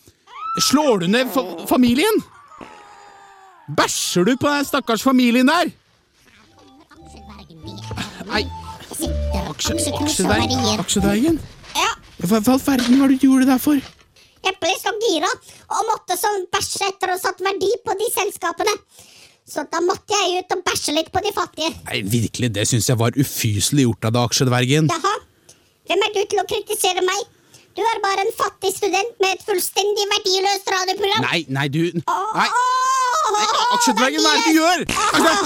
Slår 0.67 1.03
du 1.03 1.08
ned 1.12 1.31
fa 1.31 1.43
familien? 1.70 2.20
Bæsjer 3.72 4.27
du 4.27 4.34
på 4.36 4.50
den 4.51 4.67
stakkars 4.67 5.03
familien 5.03 5.48
der? 5.48 5.72
Nei, 8.27 8.43
aksjedvergen? 9.48 10.60
aksjedvergen? 10.81 11.39
Ja, 11.77 11.91
Hva 12.22 12.39
i 12.41 12.51
all 12.51 12.63
verden 12.65 13.00
var 13.00 13.12
det 13.12 13.22
du 13.22 13.27
gjorde 13.29 13.46
det 13.46 13.53
der 13.53 13.62
for? 13.63 13.91
Ble 14.62 14.71
så 14.81 14.91
gira 15.05 15.29
og 15.77 15.81
måtte 15.91 16.17
sånn 16.17 16.45
bæsje 16.53 16.88
etter 16.89 17.12
å 17.12 17.15
ha 17.17 17.21
satt 17.21 17.39
verdi 17.45 17.69
på 17.86 17.91
de 18.00 18.07
selskapene. 18.13 18.74
Så 19.51 19.60
da 19.71 19.79
måtte 19.83 20.13
jeg 20.15 20.41
ut 20.45 20.53
og 20.55 20.62
bæsje 20.65 20.91
litt 20.95 21.10
på 21.13 21.19
de 21.25 21.31
fattige. 21.36 21.71
Nei, 21.89 22.00
virkelig, 22.07 22.50
det 22.55 22.65
syns 22.69 22.88
jeg 22.89 22.98
var 23.01 23.12
ufyselig 23.19 23.83
gjort 23.88 24.05
av 24.10 24.12
deg, 24.15 24.24
aksjedvergen. 24.31 24.89
Jaha, 24.93 25.13
hvem 25.89 26.01
er 26.07 26.12
du 26.15 26.21
til 26.31 26.39
å 26.41 26.45
kritisere 26.50 27.01
meg? 27.05 27.21
Du 27.75 27.81
er 27.88 28.00
bare 28.03 28.25
en 28.25 28.33
fattig 28.36 28.71
student 28.75 29.13
med 29.24 29.29
et 29.38 29.43
fullstendig 29.48 30.05
verdiløst 30.12 30.67
radioprogram. 30.74 31.24
Nei, 31.29 31.41
nei, 31.48 31.67
du 31.71 31.81
Nei, 31.95 32.48
nei 32.48 32.48
aksjedvergen, 33.77 34.21
hva 34.25 34.31
er 34.31 34.38
det 34.39 34.45
du 34.48 34.53
gjør? 34.60 34.79
Aksje- 34.91 35.41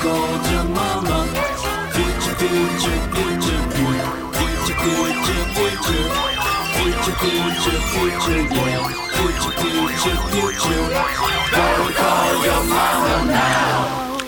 Call. 0.00 0.32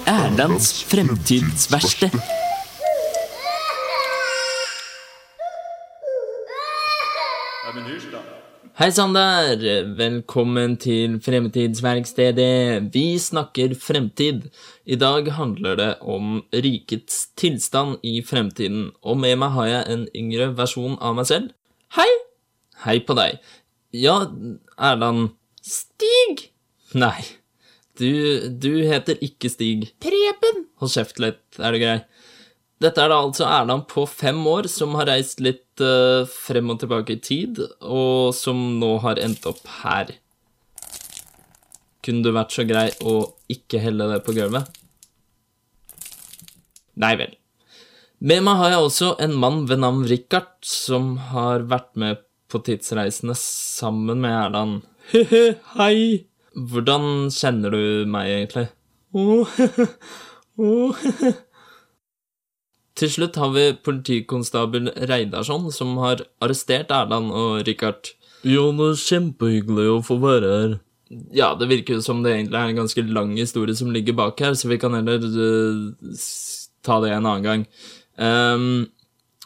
Erlands 0.04 0.84
fremtidsverksted. 0.88 2.43
Hei 8.75 8.88
Sander! 8.90 9.61
Velkommen 9.95 10.73
til 10.83 11.12
Fremtidsverkstedet. 11.23 12.88
Vi 12.90 13.04
snakker 13.23 13.71
fremtid. 13.78 14.49
I 14.83 14.97
dag 14.99 15.31
handler 15.37 15.76
det 15.78 15.87
om 16.02 16.40
rikets 16.50 17.21
tilstand 17.38 18.02
i 18.02 18.16
fremtiden, 18.26 18.88
og 18.99 19.21
med 19.23 19.38
meg 19.38 19.54
har 19.54 19.69
jeg 19.71 19.95
en 19.95 20.02
yngre 20.19 20.49
versjon 20.59 20.99
av 20.99 21.14
meg 21.14 21.31
selv. 21.31 21.54
Hei! 21.95 22.09
Hei 22.83 22.97
på 23.07 23.14
deg. 23.14 23.38
Ja, 23.95 24.16
Erland 24.90 25.37
Stig? 25.62 26.49
Nei, 26.99 27.23
du, 28.02 28.50
du 28.59 28.73
heter 28.90 29.23
ikke 29.23 29.54
Stig. 29.54 29.93
Preben! 30.02 30.64
Hold 30.83 30.97
kjeft 30.99 31.23
litt, 31.23 31.45
er 31.62 31.78
det 31.78 31.85
grei? 31.87 31.99
Dette 32.83 33.00
er 33.00 33.12
da 33.12 33.21
altså 33.23 33.47
Erland 33.47 33.87
på 33.90 34.02
fem 34.11 34.40
år 34.50 34.66
som 34.71 34.97
har 34.99 35.09
reist 35.09 35.40
litt 35.45 35.83
uh, 35.83 36.26
frem 36.28 36.73
og 36.75 36.81
tilbake 36.83 37.16
i 37.16 37.23
tid, 37.23 37.61
og 37.81 38.35
som 38.37 38.59
nå 38.81 38.97
har 39.04 39.21
endt 39.23 39.47
opp 39.49 39.62
her. 39.83 40.16
Kunne 42.04 42.26
du 42.26 42.35
vært 42.35 42.52
så 42.52 42.66
grei 42.69 42.88
å 43.00 43.21
ikke 43.52 43.81
helle 43.81 44.11
det 44.11 44.21
på 44.26 44.35
gulvet? 44.37 44.69
Nei 47.00 47.14
vel. 47.19 47.33
Med 48.25 48.45
meg 48.45 48.61
har 48.61 48.75
jeg 48.75 48.85
også 48.85 49.09
en 49.25 49.35
mann 49.40 49.64
ved 49.71 49.81
navn 49.83 50.04
Richard, 50.09 50.52
som 50.64 51.16
har 51.33 51.64
vært 51.71 51.90
med 52.00 52.21
på 52.50 52.61
tidsreisene 52.64 53.35
sammen 53.38 54.23
med 54.23 54.35
Erland. 54.35 54.85
He-he, 55.12 55.57
hei! 55.78 56.26
Hvordan 56.54 57.33
kjenner 57.35 57.75
du 57.75 58.07
meg 58.09 58.31
egentlig? 58.31 58.69
Åh, 59.14 59.57
åh, 60.69 61.02
Til 63.04 63.11
slutt 63.12 63.34
har 63.37 63.50
vi 63.52 63.62
politikonstabel 63.84 64.87
Reidarsson, 65.11 65.66
som 65.76 65.99
har 66.00 66.23
arrestert 66.40 66.92
Erland 66.94 67.34
og 67.37 67.66
Richard. 67.68 68.14
Jo, 68.49 68.70
det 68.73 68.87
er 68.94 69.02
kjempehyggelig 69.02 69.84
å 69.92 69.99
få 70.06 70.16
være 70.23 70.52
her. 70.54 70.73
Ja, 71.37 71.50
det 71.61 71.68
virker 71.68 72.00
som 72.00 72.23
det 72.25 72.32
egentlig 72.32 72.56
er 72.56 72.73
en 72.73 72.80
ganske 72.80 73.04
lang 73.04 73.34
historie 73.37 73.76
som 73.76 73.92
ligger 73.92 74.16
bak 74.16 74.40
her, 74.40 74.56
så 74.56 74.70
vi 74.73 74.78
kan 74.80 74.96
heller 74.96 75.20
eh, 75.20 76.16
ta 76.80 76.96
det 77.04 77.12
en 77.12 77.28
annen 77.28 77.44
gang. 77.44 77.66
Um, 78.16 78.87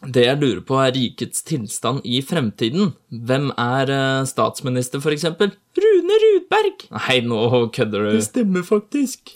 det 0.07 0.29
jeg 0.29 0.39
lurer 0.39 0.63
på, 0.63 0.79
er 0.79 0.95
rikets 0.95 1.43
tilstand 1.43 2.07
i 2.07 2.23
fremtiden. 2.23 2.93
Hvem 3.11 3.51
er 3.59 3.91
eh, 3.91 4.23
statsminister, 4.31 5.03
for 5.03 5.19
eksempel? 5.19 5.51
Rune 5.75 6.23
Rudberg! 6.29 6.87
Nei, 6.95 7.19
nå 7.27 7.43
kødder 7.75 8.07
du. 8.07 8.13
Det 8.21 8.29
stemmer 8.31 8.63
faktisk. 8.63 9.35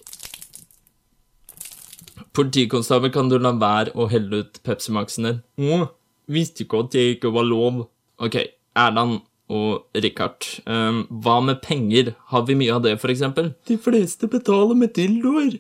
Politikonstabel, 2.37 3.13
kan 3.13 3.29
du 3.29 3.37
la 3.39 3.53
være 3.61 3.93
å 3.93 4.09
helle 4.09 4.43
ut 4.43 4.63
Pepsi 4.65 4.95
Max-en 4.95 5.29
din? 5.29 5.43
Å, 5.69 5.91
visste 6.33 6.65
ikke 6.65 6.85
at 6.87 6.95
det 6.95 7.05
ikke 7.17 7.33
var 7.35 7.45
lov. 7.49 7.85
Ok, 8.23 8.39
Erland 8.79 9.21
og 9.53 9.99
Richard, 9.99 10.47
um, 10.65 11.03
hva 11.25 11.41
med 11.45 11.61
penger? 11.65 12.15
Har 12.33 12.47
vi 12.49 12.57
mye 12.57 12.73
av 12.73 12.87
det, 12.87 12.95
for 13.03 13.13
eksempel? 13.13 13.53
De 13.69 13.77
fleste 13.77 14.31
betaler 14.33 14.79
med 14.79 14.95
dildoer. 14.97 15.59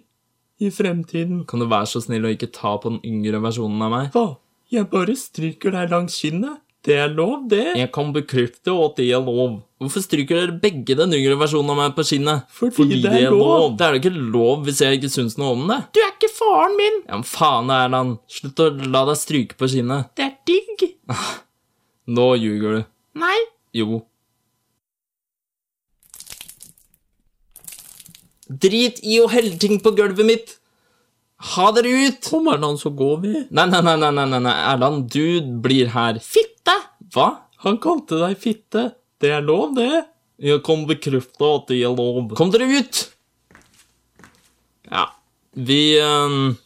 I 0.62 0.70
fremtiden. 0.70 1.42
Kan 1.50 1.58
du 1.58 1.66
være 1.66 1.88
så 1.90 2.00
snill 2.04 2.28
å 2.28 2.30
ikke 2.30 2.52
ta 2.54 2.76
på 2.78 2.92
den 2.92 3.00
yngre 3.04 3.40
versjonen 3.42 3.82
av 3.82 3.90
meg? 3.90 4.10
Hva? 4.14 4.36
Jeg 4.72 4.86
bare 4.92 5.16
stryker 5.18 5.74
deg 5.74 5.90
langs 5.92 6.14
kinnet. 6.22 6.61
Det 6.82 6.96
er 6.98 7.12
lov, 7.14 7.44
det. 7.46 7.76
Jeg 7.78 7.92
kan 7.94 8.08
bekrefte 8.14 8.72
at 8.74 8.96
det 8.98 9.04
er 9.14 9.22
lov. 9.22 9.60
Hvorfor 9.78 10.02
stryker 10.02 10.40
dere 10.40 10.54
begge 10.62 10.96
den 10.98 11.14
yngre 11.14 11.36
versjonen 11.38 11.70
av 11.70 11.78
meg 11.78 11.92
på 11.94 12.02
skinnet? 12.06 12.48
Fordi, 12.50 12.98
det 13.04 13.12
er 13.20 13.30
lov. 13.30 13.76
Det 13.78 13.86
er 13.86 13.94
jo 13.94 14.00
ikke 14.02 14.22
lov 14.34 14.64
hvis 14.66 14.80
jeg 14.82 14.98
ikke 14.98 15.10
syns 15.14 15.36
noe 15.38 15.54
om 15.54 15.62
det. 15.70 15.78
Du 15.94 16.00
er 16.02 16.10
ikke 16.10 16.30
faren 16.34 16.74
min! 16.78 17.00
Ja, 17.06 17.20
men 17.20 17.26
faen, 17.28 17.70
Erland. 17.70 18.16
Slutt 18.30 18.62
å 18.64 18.70
la 18.74 19.04
deg 19.12 19.20
stryke 19.20 19.58
på 19.58 19.70
skinnet. 19.70 20.10
Det 20.18 20.26
er 20.26 20.34
digg. 20.50 20.88
Nå 22.18 22.28
ljuger 22.42 22.80
du. 22.80 22.88
Nei. 23.22 23.36
Jo. 23.78 24.02
Drit 28.50 28.98
i 29.06 29.20
å 29.22 29.30
helle 29.30 29.54
ting 29.60 29.78
på 29.82 29.94
gulvet 29.96 30.26
mitt! 30.26 30.56
Ha 31.52 31.70
dere 31.74 31.90
ut! 32.06 32.18
Kom, 32.26 32.50
Erland, 32.50 32.78
så 32.82 32.90
går 32.94 33.20
vi. 33.22 33.32
Nei, 33.54 33.66
nei, 33.70 33.80
nei, 33.86 33.96
nei, 34.02 34.10
nei, 34.18 34.42
nei. 34.42 34.56
Erland, 34.74 35.06
du 35.14 35.54
blir 35.62 35.94
her. 35.94 36.18
Fitte! 36.22 36.51
Hva? 37.12 37.28
Han 37.66 37.78
kalte 37.82 38.18
deg 38.22 38.38
fitte. 38.40 38.88
Det 39.22 39.30
er 39.36 39.44
lov, 39.44 39.74
det. 39.76 40.04
Jeg 40.42 40.62
kan 40.66 40.86
bekrefte 40.88 41.50
at 41.58 41.68
det 41.70 41.82
er 41.84 41.94
lov. 41.94 42.32
Kom 42.38 42.50
dere 42.54 42.66
ut! 42.72 43.04
Ja. 44.90 45.06
Vi 45.52 45.98
ehm, 46.00 46.56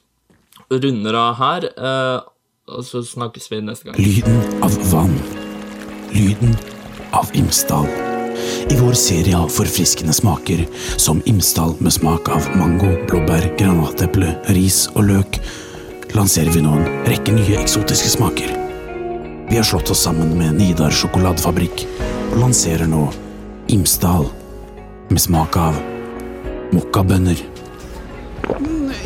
runder 0.70 1.18
av 1.18 1.36
her, 1.40 1.66
uh, 1.76 2.22
og 2.70 2.86
så 2.86 3.02
snakkes 3.04 3.50
vi 3.50 3.60
neste 3.66 3.90
gang. 3.90 3.98
Lyden 4.00 4.64
av 4.64 4.74
vann. 4.92 5.14
Lyden 6.14 6.56
av 7.16 7.30
Imsdal. 7.36 7.90
I 8.70 8.76
vår 8.78 8.96
serie 8.98 9.36
av 9.36 9.50
forfriskende 9.52 10.14
smaker, 10.14 10.64
som 10.96 11.22
Imsdal 11.28 11.74
med 11.82 11.94
smak 11.94 12.30
av 12.32 12.46
mango, 12.56 12.92
blåbær, 13.10 13.50
granateple, 13.58 14.34
ris 14.56 14.86
og 14.94 15.10
løk, 15.10 15.40
lanserer 16.16 16.54
vi 16.54 16.64
nå 16.64 16.78
en 16.78 17.10
rekke 17.10 17.34
nye 17.36 17.58
eksotiske 17.60 18.14
smaker. 18.16 18.65
Vi 19.48 19.56
har 19.56 19.64
slått 19.64 19.90
oss 19.90 20.02
sammen 20.02 20.38
med 20.38 20.54
Nidar 20.58 20.90
sjokoladefabrikk 20.90 21.84
og 22.32 22.40
lanserer 22.40 22.88
nå 22.90 23.04
Imsdal 23.70 24.26
med 25.08 25.22
smak 25.22 25.54
av 25.60 25.78
mokkabønner. 26.74 27.38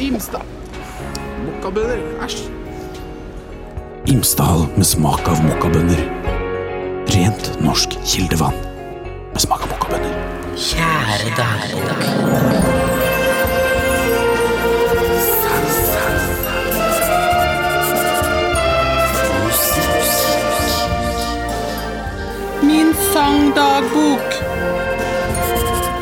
Imsdal 0.01 0.47
Mokkabønner. 1.45 2.01
Æsj. 2.25 2.47
Imsdal 4.09 4.65
med 4.79 4.89
smak 4.89 5.29
av 5.29 5.45
mokkabønner. 5.45 6.01
Rent 7.13 7.53
norsk 7.61 8.01
kildevann 8.01 8.57
med 9.35 9.45
smak 9.45 9.69
av 9.69 9.75
mokkabønner. 9.75 10.17
Kjære 10.57 11.37
dagbok. 11.37 12.60
Sangdagbok. 23.13 24.29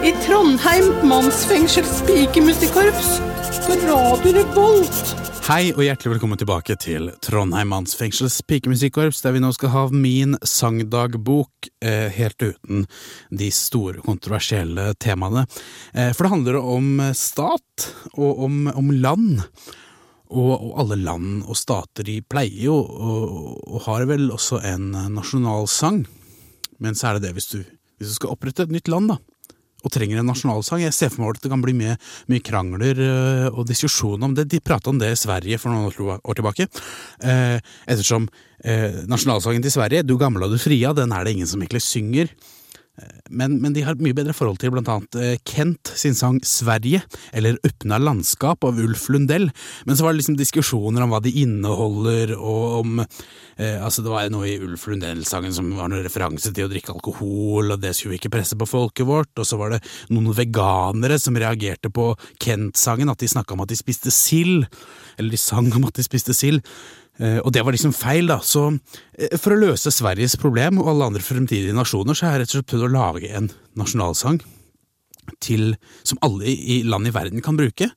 I 0.05 0.12
Trondheim 0.27 0.85
mannsfengsels 1.09 2.03
pikemusikkorps 2.07 3.09
på 3.67 3.77
Radio 3.88 4.33
Revolt. 4.37 5.15
Hei 5.49 5.71
og 5.73 5.81
hjertelig 5.81 6.19
velkommen 6.19 6.41
tilbake 6.41 6.77
til 6.77 7.09
Trondheim 7.25 7.71
mannsfengsels 7.73 8.37
pikemusikkorps, 8.45 9.23
der 9.25 9.33
vi 9.33 9.41
nå 9.41 9.55
skal 9.57 9.73
ha 9.73 9.87
min 9.88 10.37
sangdagbok, 10.45 11.71
eh, 11.81 12.12
helt 12.12 12.45
uten 12.45 12.85
de 13.33 13.49
store 13.57 14.05
kontroversielle 14.05 14.91
temaene. 15.00 15.47
Eh, 15.95 16.12
for 16.12 16.27
det 16.27 16.35
handler 16.35 16.61
om 16.61 17.00
stat, 17.17 17.88
og 18.19 18.45
om, 18.45 18.67
om 18.75 18.93
land. 18.93 19.41
Og, 20.29 20.53
og 20.61 20.73
alle 20.83 21.00
land 21.00 21.47
og 21.49 21.57
stater 21.57 22.05
de 22.05 22.21
pleier 22.21 22.67
jo, 22.69 22.77
og, 22.77 23.65
og 23.65 23.85
har 23.88 24.05
vel 24.11 24.29
også 24.35 24.61
en 24.61 24.91
nasjonalsang. 25.17 26.03
Men 26.78 26.99
så 26.99 27.11
er 27.11 27.18
det 27.18 27.28
det 27.28 27.35
hvis 27.38 27.50
du, 27.52 27.58
hvis 27.99 28.12
du 28.12 28.18
skal 28.18 28.35
opprette 28.35 28.66
et 28.66 28.75
nytt 28.75 28.90
land, 28.92 29.12
da 29.14 29.18
og 29.87 29.92
trenger 29.94 30.18
en 30.18 30.26
nasjonalsang. 30.26 30.82
Jeg 30.82 30.94
ser 30.97 31.11
for 31.12 31.23
meg 31.23 31.37
at 31.37 31.44
det 31.44 31.52
kan 31.52 31.62
bli 31.62 31.75
mye, 31.78 31.94
mye 32.30 32.42
krangler 32.44 32.99
øh, 32.99 33.47
og 33.52 33.68
diskusjoner 33.68 34.26
om 34.26 34.35
det. 34.35 34.49
De 34.50 34.58
prata 34.64 34.90
om 34.90 34.99
det 34.99 35.12
i 35.14 35.20
Sverige 35.20 35.61
for 35.62 35.70
noen 35.70 36.18
år 36.18 36.38
tilbake. 36.38 36.66
Eh, 37.23 37.58
ettersom 37.87 38.26
eh, 38.64 39.04
nasjonalsangen 39.11 39.62
til 39.62 39.76
Sverige, 39.76 40.02
Du 40.02 40.16
gamla 40.18 40.50
du 40.50 40.58
fria, 40.58 40.92
den 40.92 41.14
er 41.14 41.25
det 41.25 41.37
ingen 41.37 41.50
som 41.50 41.62
egentlig 41.62 41.85
synger. 41.87 42.35
Men, 43.31 43.59
men 43.62 43.75
de 43.76 43.83
har 43.85 43.95
et 43.95 44.02
mye 44.02 44.17
bedre 44.17 44.35
forhold 44.37 44.59
til 44.61 44.73
blant 44.73 44.88
annet 44.90 45.19
eh, 45.21 45.35
Kent 45.47 45.90
sin 45.99 46.17
sang 46.17 46.40
Sverige, 46.47 47.02
eller 47.37 47.59
Øppna 47.67 47.99
landskap 48.00 48.64
av 48.67 48.81
Ulf 48.81 49.09
Lundell. 49.12 49.49
Men 49.87 49.99
så 49.99 50.07
var 50.07 50.14
det 50.14 50.23
liksom 50.23 50.38
diskusjoner 50.38 51.05
om 51.05 51.12
hva 51.12 51.21
de 51.25 51.35
inneholder, 51.43 52.35
og 52.38 52.81
om 52.81 53.02
eh, 53.05 53.76
Altså, 53.78 54.02
det 54.02 54.12
var 54.12 54.28
noe 54.33 54.49
i 54.49 54.59
Ulf 54.64 54.87
Lundell-sangen 54.90 55.55
som 55.55 55.71
var 55.76 55.90
noen 55.90 56.05
referanse 56.07 56.52
til 56.55 56.67
å 56.67 56.73
drikke 56.73 56.95
alkohol, 56.95 57.75
og 57.75 57.83
det 57.83 57.95
skulle 57.97 58.17
vi 58.17 58.23
ikke 58.23 58.33
presse 58.38 58.59
på 58.59 58.69
folket 58.69 59.09
vårt, 59.09 59.33
og 59.38 59.47
så 59.47 59.59
var 59.61 59.76
det 59.76 59.83
noen 60.12 60.33
veganere 60.37 61.19
som 61.23 61.37
reagerte 61.38 61.93
på 61.95 62.11
Kent-sangen, 62.43 63.12
at 63.12 63.23
de 63.23 63.31
snakka 63.31 63.55
om 63.55 63.67
at 63.67 63.75
de 63.75 63.78
spiste 63.78 64.14
sild, 64.14 64.67
eller 65.19 65.35
de 65.35 65.40
sang 65.40 65.71
om 65.76 65.87
at 65.88 65.99
de 65.99 66.07
spiste 66.07 66.35
sild. 66.37 66.64
Eh, 67.19 67.39
Og 67.43 67.53
det 67.53 67.65
var 67.67 67.75
liksom 67.75 67.95
feil, 67.97 68.31
da. 68.31 68.39
Så 68.43 68.69
eh, 69.19 69.35
for 69.39 69.55
å 69.55 69.61
løse 69.61 69.93
Sveriges 69.95 70.37
problem 70.39 70.79
og 70.83 70.93
alle 70.93 71.11
andre 71.11 71.25
fremtidige 71.25 71.77
nasjoner, 71.77 72.15
så 72.15 72.29
har 72.29 72.37
jeg 72.37 72.45
rett 72.45 72.55
og 72.55 72.59
slett 72.59 72.71
prøvd 72.71 72.87
å 72.89 72.95
lage 72.95 73.33
en 73.35 73.51
nasjonalsang 73.79 74.41
til, 75.45 75.75
som 76.07 76.21
alle 76.25 76.49
i 76.49 76.83
land 76.87 77.11
i 77.11 77.15
verden 77.15 77.43
kan 77.45 77.59
bruke, 77.59 77.91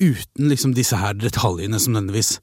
uten 0.00 0.48
liksom 0.50 0.74
disse 0.74 0.96
her 0.98 1.14
detaljene 1.14 1.78
som 1.80 1.94
nødvendigvis 1.94 2.38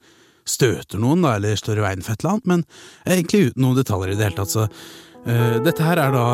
støter 0.49 1.01
noen, 1.01 1.25
da, 1.25 1.35
eller 1.37 1.57
står 1.59 1.81
i 1.81 1.85
veien 1.85 2.05
for 2.05 2.15
et 2.15 2.23
eller 2.23 2.37
annet, 2.37 2.49
men 2.49 2.65
egentlig 3.05 3.49
uten 3.49 3.65
noen 3.65 3.77
detaljer 3.77 4.13
i 4.13 4.17
det 4.17 4.29
hele 4.29 4.39
tatt. 4.39 4.53
Så 4.53 4.65
eh, 4.69 5.59
dette 5.65 5.85
her 5.85 6.01
er 6.01 6.15
da 6.15 6.25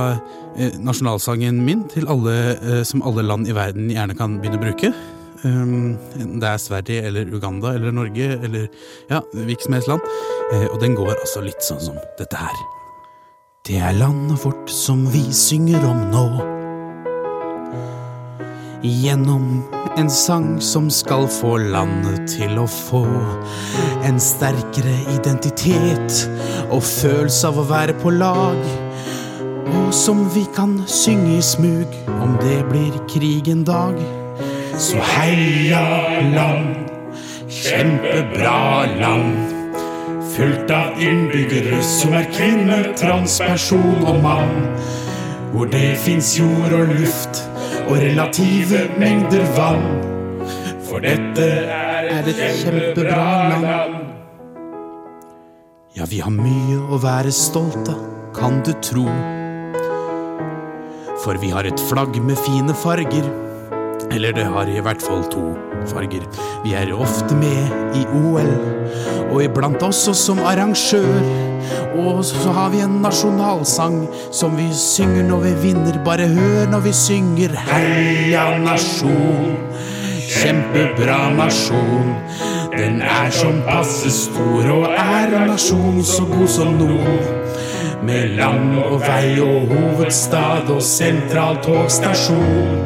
eh, 0.55 0.77
nasjonalsangen 0.79 1.59
min 1.65 1.83
til 1.91 2.07
alle 2.11 2.37
eh, 2.55 2.81
som 2.87 3.03
alle 3.07 3.25
land 3.25 3.49
i 3.49 3.55
verden 3.57 3.91
gjerne 3.91 4.15
kan 4.17 4.39
begynne 4.39 4.61
å 4.61 4.65
bruke. 4.67 4.93
Um, 5.45 5.97
det 6.41 6.47
er 6.47 6.57
Sverige 6.57 7.03
eller 7.05 7.29
Uganda 7.29 7.75
eller 7.77 7.91
Norge 7.93 8.39
eller 8.43 8.65
ja, 9.11 9.19
hvilket 9.33 9.67
som 9.67 9.75
helst 9.77 9.91
land. 9.91 10.01
Eh, 10.53 10.65
og 10.71 10.79
den 10.81 10.95
går 10.97 11.13
altså 11.13 11.43
litt 11.45 11.61
sånn 11.61 11.83
som 11.83 11.99
dette 12.17 12.39
her. 12.39 12.63
Det 13.65 13.77
er 13.77 13.93
landet 13.97 14.41
vårt 14.41 14.69
som 14.73 15.03
vi 15.13 15.21
synger 15.33 15.85
om 15.85 16.01
nå. 16.09 16.25
Gjennom 18.85 19.45
en 19.97 20.09
sang 20.09 20.49
som 20.61 20.89
skal 20.93 21.29
få 21.29 21.55
landet 21.57 22.25
til 22.29 22.57
å 22.61 22.65
få 22.69 23.05
en 24.05 24.19
sterkere 24.21 24.97
identitet 25.13 26.25
og 26.69 26.83
følelse 26.85 27.53
av 27.53 27.61
å 27.61 27.69
være 27.69 27.97
på 28.01 28.17
lag. 28.17 28.59
Og 29.65 29.89
som 29.93 30.25
vi 30.33 30.45
kan 30.57 30.77
synge 30.89 31.39
i 31.39 31.41
smug 31.53 31.97
om 32.19 32.37
det 32.41 32.61
blir 32.69 33.01
krig 33.09 33.49
en 33.53 33.65
dag. 33.65 34.24
Så 34.77 34.97
heia 34.99 35.81
land, 36.35 36.89
kjempebra 37.47 38.85
land. 38.99 39.53
Fullt 40.35 40.71
av 40.75 40.99
innbyggere 40.99 41.79
som 41.79 42.11
er 42.17 42.25
kvinne, 42.27 42.81
transperson 42.99 44.03
og 44.03 44.19
mann. 44.23 44.51
Hvor 45.53 45.69
det 45.71 45.93
fins 46.03 46.33
jord 46.35 46.75
og 46.75 46.91
luft 46.91 47.39
og 47.85 48.01
relative 48.03 48.81
mengder 48.99 49.47
vann. 49.55 49.87
For 50.89 50.99
dette 50.99 51.47
er 51.71 52.11
et 52.19 52.43
kjempebra 52.59 53.29
land. 53.63 53.95
Ja, 55.95 56.03
vi 56.11 56.19
har 56.19 56.35
mye 56.35 56.81
å 56.91 56.99
være 56.99 57.31
stolt 57.31 57.87
av, 57.95 58.03
kan 58.35 58.59
du 58.67 58.75
tro. 58.83 59.07
For 61.23 61.39
vi 61.39 61.55
har 61.55 61.63
et 61.63 61.87
flagg 61.87 62.19
med 62.19 62.35
fine 62.43 62.75
farger. 62.83 63.44
Eller 64.11 64.33
det 64.33 64.45
har 64.45 64.69
i 64.69 64.81
hvert 64.83 65.01
fall 65.01 65.23
to 65.31 65.43
farger. 65.89 66.23
Vi 66.63 66.73
er 66.73 66.93
ofte 66.93 67.35
med 67.35 67.95
i 67.97 68.05
OL, 68.15 68.51
og 69.31 69.43
iblant 69.43 69.83
også 69.83 70.13
som 70.13 70.39
arrangør. 70.39 71.21
Og 71.95 72.25
så 72.25 72.51
har 72.51 72.69
vi 72.69 72.81
en 72.83 72.99
nasjonalsang 73.01 74.05
som 74.31 74.57
vi 74.57 74.67
synger 74.73 75.23
når 75.29 75.45
vi 75.45 75.53
vinner. 75.67 75.97
Bare 76.05 76.27
hør 76.27 76.67
når 76.71 76.83
vi 76.85 76.93
synger 76.93 77.55
Heia 77.69 78.45
nasjon, 78.61 79.55
kjempebra 80.29 81.31
nasjon. 81.37 82.13
Den 82.75 83.01
er 83.01 83.31
som 83.31 83.61
passe 83.67 84.11
stor, 84.11 84.67
og 84.73 84.89
er 84.91 85.31
en 85.31 85.47
nasjon 85.53 86.03
så 86.03 86.27
god 86.27 86.47
som 86.51 86.75
noen. 86.79 87.43
Med 88.05 88.35
land 88.37 88.75
og 88.77 88.99
vei 89.01 89.39
og 89.41 89.71
hovedstad 89.71 90.69
og 90.69 90.83
sentral 90.83 91.57
togstasjon. 91.65 92.83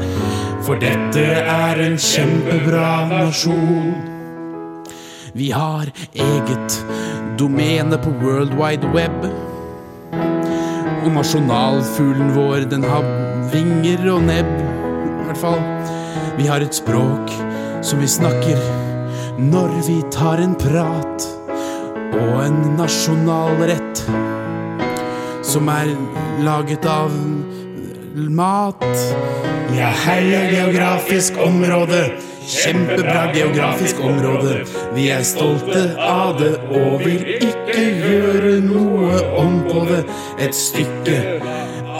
For 0.70 0.78
dette 0.78 1.24
er 1.50 1.80
en 1.82 1.96
kjempebra 1.98 3.08
nasjon. 3.10 3.88
Vi 5.34 5.48
har 5.50 5.90
eget 6.14 6.76
domene 7.42 7.98
på 7.98 8.14
World 8.22 8.54
Wide 8.54 8.92
Web. 8.94 9.26
Og 10.14 11.10
nasjonalfuglen 11.16 12.36
vår, 12.36 12.68
den 12.70 12.86
har 12.86 13.10
vinger 13.50 14.06
og 14.14 14.22
nebb. 14.28 14.54
I 14.62 15.26
hvert 15.32 15.42
fall. 15.42 15.66
Vi 16.38 16.46
har 16.46 16.62
et 16.62 16.78
språk 16.78 17.34
som 17.82 18.06
vi 18.06 18.14
snakker 18.20 18.62
når 19.42 19.74
vi 19.90 20.04
tar 20.14 20.38
en 20.46 20.54
prat. 20.54 21.30
Og 22.14 22.44
en 22.46 22.62
nasjonalrett 22.78 24.06
som 25.42 25.74
er 25.82 25.96
laget 26.46 26.86
av 26.86 27.10
mat. 28.16 28.84
Ja, 29.76 29.92
heia 30.06 30.42
geografisk 30.52 31.38
område. 31.46 32.02
Kjempebra 32.50 33.30
geografisk 33.34 34.00
område. 34.02 34.64
Vi 34.96 35.10
er 35.14 35.24
stolte 35.28 35.84
av 36.02 36.40
det 36.40 36.56
og 36.74 37.04
vil 37.04 37.28
ikke 37.38 37.84
gjøre 38.02 38.56
noe 38.66 39.20
om 39.38 39.60
på 39.68 39.86
det. 39.92 40.02
Et 40.42 40.56
stykke 40.56 41.20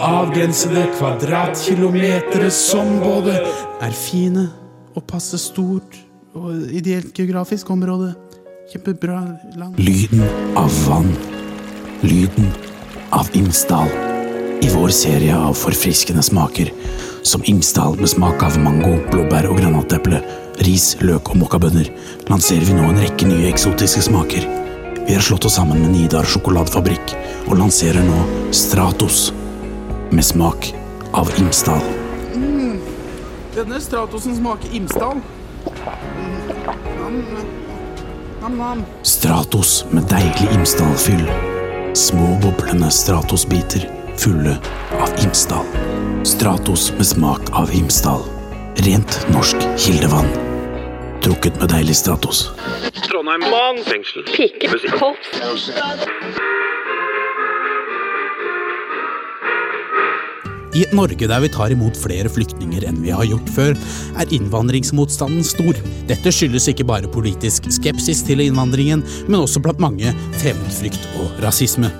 avgrensede 0.00 0.88
kvadratkilometere 0.98 2.50
som 2.50 2.98
både 3.04 3.38
er 3.80 3.94
fine 3.94 4.48
og 4.96 5.06
passe 5.06 5.38
stort 5.38 6.00
og 6.34 6.72
ideelt 6.74 7.14
geografisk 7.14 7.70
område. 7.70 8.14
Kjempebra 8.72 9.22
land. 9.54 9.78
Lyden 9.78 10.26
av 10.58 10.70
vann. 10.86 11.10
Lyden 12.02 12.50
av 13.14 13.30
Imsdal. 13.34 14.09
I 14.62 14.68
vår 14.68 14.88
serie 14.88 15.36
av 15.36 15.54
forfriskende 15.54 16.22
smaker, 16.22 16.72
som 17.22 17.42
Imsdal 17.44 17.96
med 17.96 18.08
smak 18.08 18.42
av 18.42 18.58
mango, 18.60 18.98
blåbær 19.08 19.46
og 19.48 19.56
granateple, 19.56 20.20
ris, 20.66 20.92
løk 21.00 21.30
og 21.32 21.38
mokkabønner, 21.40 21.88
lanserer 22.28 22.66
vi 22.68 22.74
nå 22.76 22.84
en 22.90 23.00
rekke 23.00 23.28
nye 23.28 23.48
eksotiske 23.48 24.02
smaker. 24.10 24.44
Vi 25.06 25.14
har 25.16 25.24
slått 25.24 25.46
oss 25.48 25.56
sammen 25.56 25.80
med 25.80 25.94
Nidar 25.94 26.28
sjokoladefabrikk 26.28 27.14
og 27.46 27.56
lanserer 27.56 28.04
nå 28.04 28.18
Stratos 28.52 29.30
med 30.12 30.26
smak 30.28 30.68
av 31.16 31.30
Imsdal. 31.40 31.80
Denne 33.56 33.80
Stratosen 33.80 34.36
smaker 34.36 34.74
Imsdal. 34.76 35.22
Nam-nam. 38.42 38.84
Stratos 39.08 39.86
med 39.90 40.04
deilig 40.12 40.52
Imsdal-fyll. 40.52 41.24
Små 41.96 42.36
boblende 42.44 42.92
Stratos-biter 42.94 43.88
fulle 44.20 44.58
av 45.00 45.24
Imsdal. 45.24 45.66
Stratos 46.22 46.92
med 46.96 47.06
smak 47.06 47.40
av 47.56 47.74
Imsdal. 47.74 48.20
Rent 48.76 49.16
norsk 49.32 49.56
kildevann. 49.80 50.28
Trukket 51.24 51.56
med 51.60 51.72
deilig 51.72 51.96
Stratos. 51.96 52.50
Trondheim 53.06 53.46
mann 53.48 53.80
fengsel. 53.86 54.26
I 60.70 60.84
et 60.84 60.92
Norge 60.94 61.26
der 61.26 61.40
vi 61.42 61.50
tar 61.50 61.72
imot 61.72 61.96
flere 61.98 62.28
flyktninger 62.30 62.84
enn 62.86 63.00
vi 63.02 63.10
har 63.16 63.24
gjort 63.26 63.48
før, 63.56 63.72
er 64.20 64.36
innvandringsmotstanden 64.36 65.42
stor. 65.48 65.80
Dette 66.12 66.34
skyldes 66.34 66.68
ikke 66.70 66.86
bare 66.92 67.10
politisk 67.10 67.72
skepsis 67.72 68.22
til 68.28 68.44
innvandringen, 68.44 69.02
men 69.26 69.40
også 69.40 69.64
blant 69.64 69.80
mange 69.82 70.12
fremmedfrykt 70.44 71.10
og 71.24 71.42
rasisme. 71.42 71.90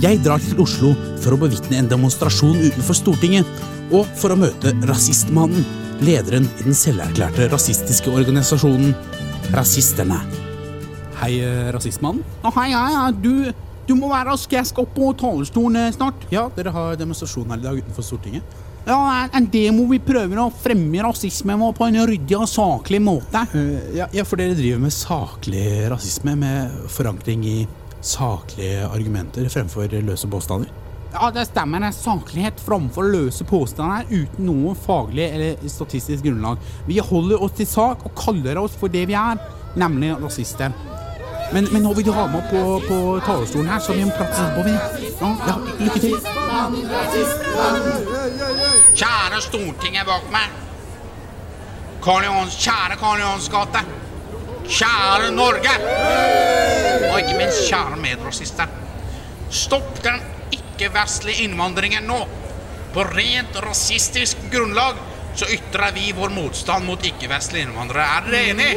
Jeg 0.00 0.20
drar 0.24 0.40
til 0.42 0.60
Oslo 0.62 0.92
for 1.20 1.34
å 1.34 1.40
bevitne 1.40 1.80
en 1.80 1.88
demonstrasjon 1.90 2.60
utenfor 2.62 2.96
Stortinget, 2.96 3.48
og 3.90 4.06
for 4.18 4.34
å 4.34 4.38
møte 4.38 4.72
Rasistmannen, 4.88 5.64
lederen 6.04 6.46
i 6.60 6.66
den 6.68 6.76
selverklærte 6.76 7.50
rasistiske 7.52 8.12
organisasjonen 8.12 8.94
Rasisterne. 9.52 10.20
Hei, 11.20 11.34
eh, 11.44 11.68
Rasistmannen. 11.74 12.22
Oh, 12.44 12.54
hei, 12.56 12.70
hei, 12.72 13.10
du, 13.20 13.52
du 13.88 13.96
må 13.98 14.08
være 14.12 14.30
rask. 14.30 14.52
Jeg 14.52 14.70
skal 14.70 14.86
opp 14.86 14.94
på 14.96 15.10
talerstolen 15.20 15.82
eh, 15.82 15.92
snart. 15.96 16.22
Ja, 16.32 16.46
dere 16.56 16.72
har 16.72 16.96
demonstrasjon 17.00 17.50
her 17.50 17.60
i 17.60 17.66
dag 17.66 17.80
utenfor 17.82 18.06
Stortinget. 18.06 18.60
Ja, 18.86 18.96
er 18.96 19.34
en 19.36 19.48
demo 19.52 19.84
vi 19.90 19.98
prøver 20.00 20.40
å 20.40 20.46
fremme 20.62 21.02
rasisme 21.04 21.56
på 21.76 21.86
en 21.86 21.98
ryddig 22.08 22.38
og 22.38 22.48
saklig 22.48 23.02
måte. 23.04 23.42
Uh, 23.52 23.92
ja, 23.98 24.08
ja, 24.16 24.24
for 24.24 24.40
dere 24.40 24.56
driver 24.56 24.80
med 24.86 24.94
saklig 24.96 25.66
rasisme, 25.92 26.38
med 26.40 26.88
forankring 26.88 27.44
i 27.44 27.58
saklige 28.00 28.86
argumenter 28.88 29.48
fremfor 29.52 29.88
løse 30.00 30.28
påstander. 30.30 30.70
Ja, 31.12 31.30
det 31.34 31.48
stemmer. 31.48 31.82
Det 31.82 31.88
er 31.90 31.96
saklighet 31.96 32.60
framfor 32.62 33.02
løse 33.10 33.44
påstander 33.44 34.06
uten 34.10 34.46
noe 34.46 34.76
faglig 34.78 35.26
eller 35.26 35.68
statistisk 35.68 36.24
grunnlag. 36.24 36.60
Vi 36.86 37.00
holder 37.02 37.42
oss 37.42 37.56
til 37.58 37.66
sak 37.66 38.06
og 38.06 38.14
kaller 38.18 38.60
oss 38.62 38.78
for 38.78 38.88
det 38.92 39.08
vi 39.10 39.18
er, 39.18 39.40
nemlig 39.80 40.14
rasister. 40.22 40.70
Men, 41.50 41.66
men 41.72 41.82
nå 41.82 41.92
vil 41.98 42.06
du 42.06 42.12
ha 42.14 42.28
med 42.30 42.38
opp 42.38 42.50
på, 42.52 42.62
på 42.86 42.98
talerstolen 43.26 43.72
her, 43.72 43.80
så 43.82 43.96
vi 43.96 44.04
må 44.06 44.14
prate 44.14 44.36
sammen 44.38 44.54
på 44.54 44.62
vi. 44.68 44.74
Ja, 45.20 45.30
ja, 45.48 45.56
lykke 45.80 46.00
til. 46.04 46.14
Kjære 49.00 49.40
Stortinget 49.48 50.06
bak 50.06 50.30
meg. 50.30 50.46
Karl 52.04 52.22
Johans, 52.24 52.54
kjære 52.54 53.00
Karl 53.02 53.18
Johans 53.24 53.50
gate. 53.50 53.82
Kjære 54.70 55.30
Norge. 55.34 55.72
Og 57.10 57.16
ikke 57.18 57.36
minst 57.38 57.66
kjære 57.68 57.96
medrasister. 58.00 58.66
Stopp 59.50 60.02
den 60.04 60.20
ikke-vestlige 60.54 61.44
innvandringen 61.44 62.06
nå. 62.06 62.20
På 62.94 63.04
rent 63.06 63.56
rasistisk 63.62 64.36
grunnlag 64.52 64.98
så 65.36 65.46
ytrer 65.50 65.92
vi 65.94 66.12
vår 66.14 66.32
motstand 66.34 66.84
mot 66.86 67.04
ikke-vestlige 67.06 67.66
innvandrere. 67.68 68.06
Er 68.16 68.22
dere 68.30 68.42
enige? 68.50 68.74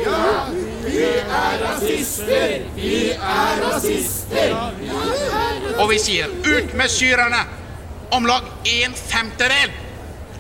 Og 5.77 5.89
vi 5.89 5.99
sier 6.01 6.27
ut 6.29 6.73
med 6.77 6.89
syrerne! 6.89 7.43
Om 8.13 8.27
lag 8.29 8.45
en 8.69 8.93
femtedel 8.93 9.71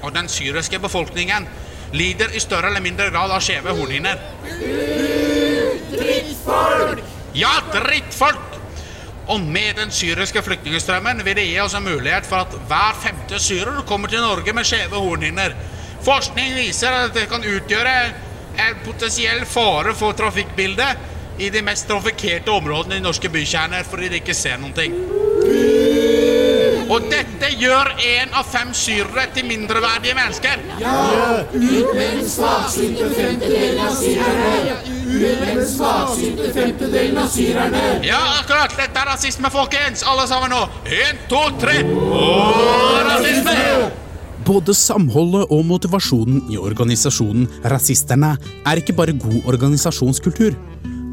av 0.03 0.13
den 0.13 0.27
syriske 0.29 0.77
befolkningen 0.79 1.47
lider 1.93 2.35
i 2.35 2.41
større 2.41 2.69
eller 2.69 2.81
mindre 2.85 3.09
grad 3.09 3.31
av 3.33 3.41
skjeve 3.41 3.73
hornhinner. 3.73 4.21
Drittfolk! 6.43 7.03
Ja, 7.33 7.51
drittfolk! 7.71 8.39
Og 9.27 9.39
med 9.39 9.77
den 9.79 9.91
syriske 9.91 10.41
flyktningstrømmen 10.43 11.21
vil 11.25 11.37
det 11.37 11.45
gi 11.47 11.59
oss 11.63 11.75
en 11.77 11.85
mulighet 11.85 12.27
for 12.27 12.43
at 12.43 12.57
hver 12.67 12.97
femte 12.99 13.39
syrer 13.39 13.79
kommer 13.87 14.11
til 14.11 14.21
Norge 14.21 14.53
med 14.53 14.67
skjeve 14.67 14.99
hornhinner. 14.99 15.55
Forskning 16.03 16.55
viser 16.57 16.91
at 16.91 17.15
det 17.15 17.29
kan 17.31 17.45
utgjøre 17.47 17.95
en 18.59 18.81
potensiell 18.83 19.45
fare 19.47 19.95
for 19.95 20.11
trafikkbildet 20.19 21.39
i 21.39 21.49
de 21.49 21.63
mest 21.65 21.87
trafikkerte 21.87 22.51
områdene 22.51 22.99
i 22.99 23.05
norske 23.05 23.31
bykjerner 23.31 23.87
fordi 23.87 24.11
de 24.11 24.19
ikke 24.19 24.35
ser 24.37 24.59
noen 24.59 24.75
ting. 24.75 24.99
Og 26.91 27.07
dette 27.09 27.47
gjør 27.57 27.95
én 28.03 28.35
av 28.35 28.45
fem 28.51 28.73
syrere 28.75 29.29
til 29.33 29.47
mindreverdige 29.47 30.19
mennesker. 30.19 30.59
Ja, 30.83 31.39
akkurat. 38.41 38.73
Dette 38.77 39.01
er 39.01 39.09
rasisme, 39.11 39.51
folkens. 39.53 40.05
Alle 40.09 40.27
sammen 40.29 40.53
nå. 40.53 40.61
Én, 40.89 41.19
to, 41.31 41.41
tre. 41.61 41.79
Og 41.87 43.01
rasisme! 43.09 43.57
Både 44.43 44.75
samholdet 44.75 45.47
og 45.55 45.61
motivasjonen 45.69 46.49
i 46.51 46.57
organisasjonen 46.59 47.45
Rasisterne 47.71 48.33
er 48.67 48.81
ikke 48.81 48.95
bare 48.97 49.15
god 49.15 49.53
organisasjonskultur. 49.53 50.57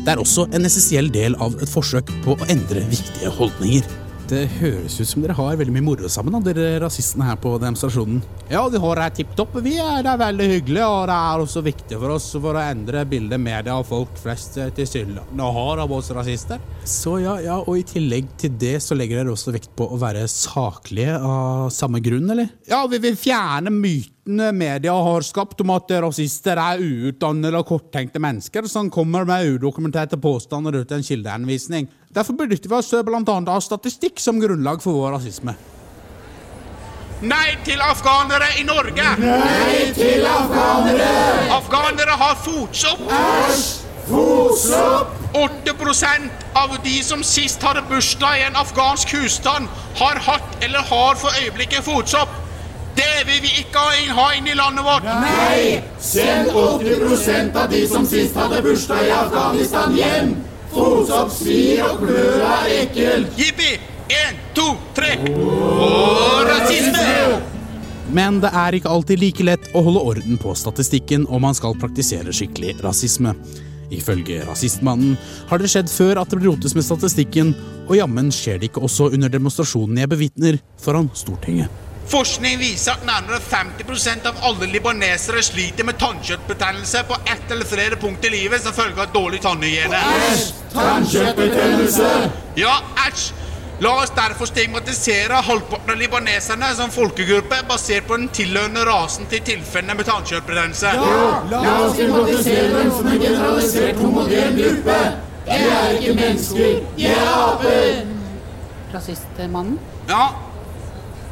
Det 0.00 0.08
er 0.10 0.18
også 0.18 0.48
en 0.56 0.66
essensiell 0.66 1.12
del 1.14 1.36
av 1.44 1.54
et 1.60 1.70
forsøk 1.70 2.10
på 2.24 2.34
å 2.34 2.48
endre 2.50 2.82
viktige 2.90 3.30
holdninger. 3.36 3.86
Det 4.30 4.44
høres 4.60 4.94
ut 5.00 5.08
som 5.10 5.24
dere 5.24 5.34
har 5.34 5.56
veldig 5.58 5.72
mye 5.74 5.82
moro 5.82 6.08
sammen, 6.12 6.36
da, 6.36 6.52
dere 6.52 6.78
rasistene 6.84 7.26
her 7.26 7.38
på 7.42 7.56
demonstrasjonen. 7.58 8.20
Ja, 8.46 8.62
vi 8.70 8.78
har 8.78 9.00
det 9.00 9.08
tipp 9.16 9.32
topp. 9.34 9.56
Vi 9.64 9.72
er 9.82 10.04
det 10.06 10.12
er 10.12 10.20
veldig 10.20 10.46
hyggelig, 10.52 10.84
og 10.86 11.08
det 11.10 11.16
er 11.16 11.42
også 11.42 11.62
viktig 11.66 11.98
for 11.98 12.14
oss 12.14 12.28
for 12.36 12.54
å 12.54 12.62
endre 12.62 13.02
bildet 13.10 13.42
media 13.42 13.74
og 13.80 13.88
folk 13.88 14.14
flest 14.22 14.60
eh, 14.62 14.70
tilsynelatende 14.76 15.50
har 15.58 15.82
av 15.82 15.96
oss 15.96 16.12
rasister. 16.14 16.62
Så 16.86 17.16
ja, 17.24 17.40
ja, 17.42 17.58
og 17.58 17.80
i 17.80 17.84
tillegg 17.90 18.30
til 18.38 18.54
det 18.60 18.76
så 18.84 18.94
legger 18.94 19.18
dere 19.18 19.34
også 19.34 19.56
vekt 19.56 19.74
på 19.74 19.90
å 19.90 19.98
være 19.98 20.22
saklige 20.30 21.18
av 21.18 21.74
samme 21.74 21.98
grunn, 22.04 22.30
eller? 22.30 22.54
Ja, 22.70 22.84
vi 22.86 23.02
vil 23.02 23.18
fjerne 23.18 23.74
mytene 23.74 24.52
media 24.54 24.94
har 24.94 25.26
skapt 25.26 25.64
om 25.64 25.74
at 25.74 25.90
rasister 26.06 26.60
er 26.62 26.78
uutdannede 26.78 27.58
og 27.58 27.66
korttenkte 27.72 28.22
mennesker 28.22 28.70
som 28.70 28.92
kommer 28.94 29.26
med 29.26 29.56
udokumenterte 29.56 30.22
påstander 30.22 30.84
uten 30.84 31.00
en 31.00 31.08
kildeanvisning. 31.10 31.90
Derfor 32.10 32.32
benytter 32.32 32.68
vi 32.68 32.74
oss 32.74 32.92
annet 32.92 33.48
av 33.48 33.60
statistikk 33.62 34.18
som 34.18 34.40
grunnlag 34.42 34.82
for 34.82 34.98
vår 34.98 35.12
rasisme. 35.14 35.54
Nei 37.22 37.52
til 37.62 37.78
afghanere 37.84 38.48
i 38.58 38.64
Norge! 38.66 39.12
Nei 39.20 39.92
til 39.94 40.26
afghanere! 40.26 41.06
Afghanere 41.54 42.18
har 42.24 42.34
fotsopp! 42.42 43.06
Æsj! 43.14 43.62
Fotsopp! 44.08 45.14
8% 45.38 46.44
av 46.58 46.74
de 46.82 46.96
som 47.06 47.22
sist 47.22 47.62
hadde 47.62 47.86
bursdag 47.86 48.40
i 48.40 48.44
en 48.48 48.58
afghansk 48.58 49.14
husstand, 49.14 49.70
har 50.02 50.18
hatt 50.26 50.64
eller 50.66 50.82
har 50.90 51.20
for 51.20 51.30
øyeblikket 51.44 51.86
fotsopp. 51.86 52.32
Det 52.98 53.26
vil 53.28 53.38
vi 53.46 53.52
ikke 53.62 53.86
ha 54.18 54.30
inn, 54.34 54.48
i 54.50 54.58
landet 54.58 54.82
vårt. 54.82 55.06
Nei! 55.06 55.78
Send 56.02 56.50
80% 56.50 57.54
av 57.54 57.70
de 57.70 57.86
som 57.88 58.14
sist 58.18 58.34
hadde 58.34 58.64
bursdag 58.66 59.06
i 59.06 59.18
Afghanistan 59.22 59.94
hjem! 59.94 60.40
Fotsopp 60.70 61.32
svir 61.34 61.80
og 61.84 62.04
klør 62.04 62.44
er 62.46 62.74
ekkelt! 62.84 63.32
Jippi! 63.38 63.72
Én, 64.10 64.38
to, 64.54 64.72
tre. 64.94 65.16
Og 65.30 66.46
rasisme! 66.46 67.40
Men 68.14 68.40
det 68.42 68.50
er 68.54 68.74
ikke 68.78 68.90
alltid 68.90 69.20
like 69.22 69.46
lett 69.46 69.68
å 69.74 69.82
holde 69.86 70.02
orden 70.12 70.38
på 70.42 70.54
statistikken 70.58 71.28
om 71.30 71.44
man 71.46 71.54
skal 71.54 71.76
praktisere 71.78 72.34
skikkelig 72.34 72.76
rasisme. 72.82 73.34
Ifølge 73.90 74.44
Rasistmannen 74.46 75.16
har 75.50 75.58
det 75.58 75.70
skjedd 75.70 75.90
før 75.90 76.22
at 76.22 76.30
det 76.30 76.38
blir 76.38 76.52
rotes 76.52 76.76
med 76.78 76.86
statistikken, 76.86 77.52
og 77.90 77.96
jammen 77.98 78.30
skjer 78.34 78.60
det 78.60 78.70
ikke 78.70 78.84
også 78.86 79.10
under 79.10 79.30
demonstrasjonen 79.32 79.98
jeg 79.98 80.10
bevitner 80.12 80.60
foran 80.78 81.10
Stortinget. 81.18 81.89
Forskning 82.10 82.58
viser 82.58 82.96
at 82.96 83.04
nærmere 83.06 83.38
50% 83.38 84.24
av 84.26 84.38
alle 84.48 84.66
libanesere 84.72 85.42
sliter 85.46 85.86
med 85.86 85.98
tannkjøttbetennelse 86.00 87.04
på 87.06 87.18
ett 87.22 87.52
eller 87.54 87.68
flere 87.70 87.98
punkt 88.02 88.24
i 88.26 88.32
livet 88.34 88.64
som 88.64 88.74
følge 88.74 89.04
av 89.04 89.12
dårlig 89.14 89.38
tannhygiene. 89.44 90.00
Tannkjøttbetennelse! 90.74 92.08
Ja, 92.58 92.80
æsj! 93.06 93.28
La 93.80 93.94
oss 94.02 94.10
derfor 94.12 94.50
stigmatisere 94.50 95.38
halvparten 95.46 95.94
av 95.94 96.02
libaneserne 96.02 96.66
som 96.76 96.90
folkegruppe 96.92 97.62
basert 97.70 98.10
på 98.10 98.18
den 98.18 98.28
tilhørende 98.34 98.82
rasen 98.84 99.30
til 99.30 99.40
tilfellene 99.46 99.96
med 100.02 100.10
tannkjøttbetennelse. 100.10 100.90
La 101.54 101.62
oss 101.78 101.94
stigmatisere 101.94 102.68
dem 102.74 102.92
som 102.98 103.08
en 103.08 103.22
generalisert 103.22 104.02
homogen 104.02 104.58
gruppe! 104.58 105.00
De 105.46 105.56
er 105.62 105.96
ikke 105.96 106.18
mennesker, 106.18 106.84
de 106.98 107.10
er 107.14 107.34
aper! 107.38 108.06
Rasistmannen. 108.98 109.78
Ja, 110.10 110.26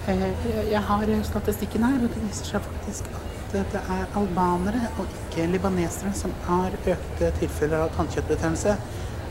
Jeg 0.08 0.80
har 0.88 1.10
statistikken 1.26 1.82
her, 1.84 1.98
og 2.00 2.08
det 2.14 2.22
viser 2.24 2.46
seg 2.54 2.62
faktisk 2.64 3.08
at 3.12 3.54
det 3.72 3.80
er 3.80 4.06
albanere 4.16 4.88
og 5.00 5.06
ikke 5.08 5.44
libanesere 5.52 6.12
som 6.16 6.32
har 6.46 6.72
økte 6.88 7.28
tilfeller 7.40 7.84
av 7.86 7.92
tannkjøttbetennelse. 7.96 8.76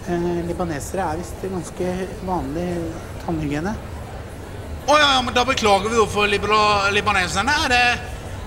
Eh, 0.07 0.27
Libanesere 0.47 1.03
er 1.03 1.19
visst 1.19 1.41
ganske 1.43 1.93
vanlig 2.25 2.67
tannhygiene. 3.25 3.73
Å 4.87 4.95
ja, 4.97 5.07
ja, 5.17 5.21
men 5.25 5.33
da 5.35 5.43
beklager 5.45 5.89
vi 5.91 5.97
overfor 5.99 6.29
libaneserne. 6.93 7.57
Er 7.65 7.69
det- 7.69 7.99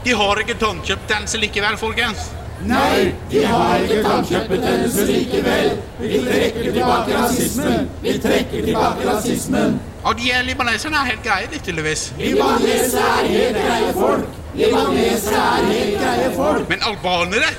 De 0.04 0.14
har 0.16 0.36
ikke 0.40 0.54
tannkjøttbetennelse 0.56 1.38
likevel, 1.38 1.76
folkens. 1.76 2.30
Nei, 2.64 3.12
de 3.28 3.42
har 3.44 3.78
ikke 3.84 4.02
tannkjøttbetennelse 4.02 5.04
likevel. 5.06 5.76
Vi 5.98 6.18
trekker 6.24 6.72
tilbake 6.72 7.12
rasismen. 7.18 7.88
Vi 8.02 8.18
trekker 8.18 8.64
tilbake 8.64 9.04
rasismen. 9.06 9.80
Og 10.04 10.16
de 10.18 10.30
er 10.32 10.42
libaneserne 10.42 10.96
er 10.96 11.10
helt 11.12 11.24
greie, 11.24 11.48
de, 11.52 11.58
tydeligvis. 11.64 12.12
Libanesere 12.18 13.08
er 13.22 13.26
helt 13.28 13.58
greie 13.58 13.90
folk. 13.96 14.38
Libanesere 14.54 15.42
er 15.58 15.66
helt 15.72 15.98
greie 16.00 16.30
folk. 16.36 16.68
Men 16.72 16.86
albanere, 16.88 17.50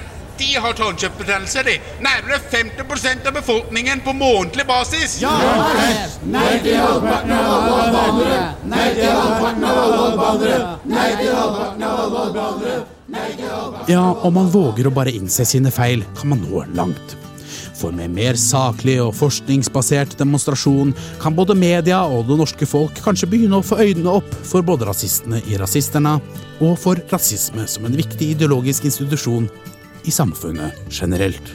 de 0.41 0.47
har 0.63 0.73
tannkjøttbetennelse, 0.73 1.63
de. 1.67 1.75
Nærmere 2.01 2.39
50% 2.54 3.30
av 3.30 3.36
befolkningen 3.38 4.01
på 4.06 4.15
månedlig 4.17 4.65
basis. 4.67 5.19
Nei 5.21 6.56
til 6.65 6.80
halvparten 6.82 7.36
av 7.38 7.51
alle 7.60 7.77
albanere. 7.86 8.41
Nei 8.73 8.88
til 8.97 9.12
halvparten 9.12 9.69
av 9.69 9.84
alle 9.84 10.01
albanere. 10.10 10.62
Nei 10.95 11.10
til 11.21 11.36
halvparten 11.36 11.88
av 11.91 12.04
alle 12.08 12.25
albanere. 12.25 12.82
Ja, 13.91 14.06
om 14.23 14.34
man 14.34 14.47
våger 14.49 14.88
å 14.88 14.93
bare 14.95 15.13
innse 15.13 15.45
sine 15.45 15.71
feil, 15.73 16.06
kan 16.17 16.32
man 16.32 16.41
nå 16.47 16.63
langt. 16.73 17.21
For 17.82 17.94
med 17.96 18.13
mer 18.13 18.38
saklig 18.38 19.00
og 19.02 19.15
forskningsbasert 19.17 20.13
demonstrasjon 20.20 20.94
kan 21.22 21.34
både 21.38 21.56
media 21.58 22.04
og 22.06 22.28
det 22.30 22.38
norske 22.38 22.67
folk 22.70 23.02
kanskje 23.02 23.30
begynne 23.32 23.58
å 23.58 23.65
få 23.65 23.80
øynene 23.82 24.20
opp 24.20 24.36
for 24.46 24.62
både 24.65 24.86
rasistene 24.89 25.41
i 25.50 25.58
Rasisterna 25.58 26.20
og 26.62 26.76
for 26.78 27.02
rasisme 27.10 27.65
som 27.65 27.89
en 27.89 27.98
viktig 27.98 28.36
ideologisk 28.36 28.86
institusjon 28.91 29.50
i 30.06 30.13
samfunnet 30.13 30.78
generelt. 30.94 31.54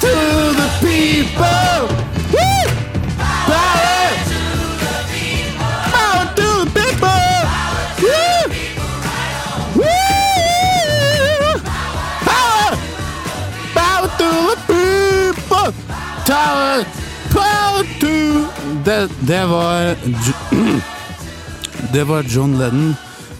To 0.00 0.14
the 0.56 0.68
people! 0.84 1.99
Tower, 16.40 16.84
power 17.32 17.84
to 18.00 18.12
Det, 18.84 19.08
det 19.28 19.44
var 19.46 19.96
Det 21.92 22.04
var 22.04 22.22
John 22.28 22.58
Lennon 22.58 22.94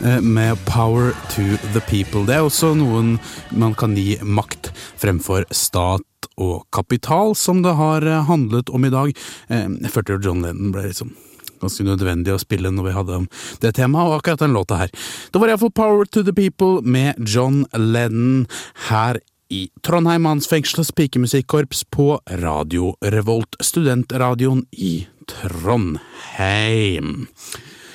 eh, 0.05 0.21
med 0.21 0.59
'Power 0.65 1.13
to 1.31 1.43
the 1.73 1.81
People'. 1.81 2.27
Det 2.27 2.35
er 2.35 2.45
også 2.45 2.75
noen 2.77 3.19
man 3.51 3.75
kan 3.75 3.95
gi 3.97 4.19
makt 4.23 4.73
fremfor 5.01 5.45
stat 5.51 6.29
og 6.37 6.67
kapital, 6.73 7.33
som 7.37 7.63
det 7.63 7.73
har 7.79 8.05
eh, 8.05 8.25
handlet 8.29 8.69
om 8.69 8.85
i 8.85 8.93
dag. 8.93 9.17
Eh, 9.49 9.69
Jeg 9.81 9.93
følte 9.95 10.19
jo 10.19 10.23
John 10.29 10.45
Lennon 10.45 10.73
ble 10.73 10.89
liksom 10.91 11.15
ganske 11.61 11.85
nødvendig 11.85 12.35
å 12.35 12.41
spille 12.43 12.69
når 12.73 12.89
vi 12.91 12.97
hadde 12.99 13.23
det 13.65 13.75
temaet, 13.81 14.09
og 14.09 14.21
akkurat 14.21 14.45
den 14.45 14.57
låta 14.57 14.77
her. 14.77 14.93
Det 15.33 15.41
var 15.41 15.49
iallfall 15.49 15.73
'Power 15.73 16.05
to 16.05 16.23
the 16.23 16.33
People' 16.37 16.85
med 16.85 17.17
John 17.25 17.65
Lennon 17.73 18.47
her 18.91 19.21
i 19.51 19.67
Trondheim 19.83 20.23
Mannsfengselets 20.23 20.93
pikemusikkorps 20.95 21.83
på 21.91 22.21
Radio 22.41 22.95
Revolt, 23.03 23.59
studentradioen 23.61 24.63
i 24.71 25.07
Trondheim. 25.27 27.27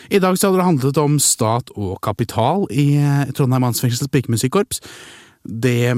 I 0.09 0.19
dag 0.19 0.37
så 0.37 0.49
hadde 0.49 0.59
det 0.59 0.67
handlet 0.67 0.99
om 1.01 1.17
stat 1.23 1.71
og 1.75 1.97
kapital 2.05 2.67
i 2.69 2.91
eh, 2.99 3.31
Trondheim 3.33 3.65
mannsfengsels 3.65 4.11
pikemusikkorps. 4.11 4.83
Det 5.43 5.95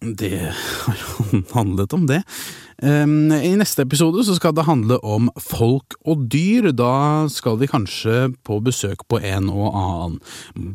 det 0.00 0.54
har 0.84 1.54
handlet 1.54 1.92
om 1.92 2.06
det. 2.06 2.22
Um, 2.82 3.30
I 3.30 3.52
neste 3.54 3.84
episode 3.84 4.24
så 4.26 4.34
skal 4.34 4.54
det 4.56 4.64
handle 4.66 4.96
om 5.06 5.28
folk 5.38 5.94
og 6.02 6.24
dyr. 6.32 6.72
Da 6.74 7.28
skal 7.30 7.60
vi 7.60 7.68
kanskje 7.70 8.32
på 8.42 8.58
besøk 8.64 9.04
på 9.06 9.20
en 9.22 9.46
og 9.52 9.68
annen 9.78 10.16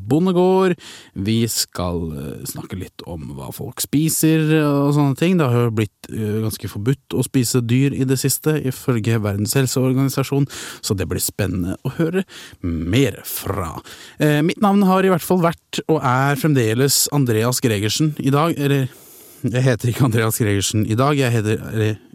bondegård. 0.07 0.77
Vi 1.19 1.41
skal 1.51 1.99
uh, 2.13 2.45
snakke 2.47 2.79
litt 2.79 3.03
om 3.03 3.33
hva 3.35 3.49
folk 3.55 3.83
spiser 3.83 4.45
og 4.61 4.93
sånne 4.95 5.19
ting. 5.19 5.35
Det 5.39 5.49
har 5.51 5.67
jo 5.67 5.73
blitt 5.81 6.11
uh, 6.13 6.39
ganske 6.45 6.71
forbudt 6.71 7.17
å 7.17 7.25
spise 7.27 7.59
dyr 7.67 7.95
i 7.97 8.07
det 8.07 8.19
siste, 8.21 8.55
ifølge 8.71 9.19
Verdens 9.23 9.57
helseorganisasjon, 9.57 10.47
så 10.79 10.95
det 10.95 11.09
blir 11.11 11.23
spennende 11.23 11.75
å 11.83 11.91
høre 11.97 12.23
mer 12.61 13.19
fra. 13.27 13.73
Uh, 14.21 14.39
mitt 14.47 14.63
navn 14.63 14.87
har 14.87 15.03
i 15.03 15.11
hvert 15.11 15.27
fall 15.27 15.43
vært, 15.43 15.83
og 15.91 15.99
er 15.99 16.39
fremdeles, 16.39 17.05
Andreas 17.15 17.59
Gregersen 17.63 18.15
i 18.23 18.31
dag. 18.31 18.55
eller 18.55 18.87
jeg 19.53 19.65
heter 19.65 19.91
ikke 19.91 20.07
Andreas 20.07 20.39
Gregersen 20.41 20.85
i 20.87 20.97
dag, 20.99 21.17
jeg 21.19 21.33
heter, 21.33 21.61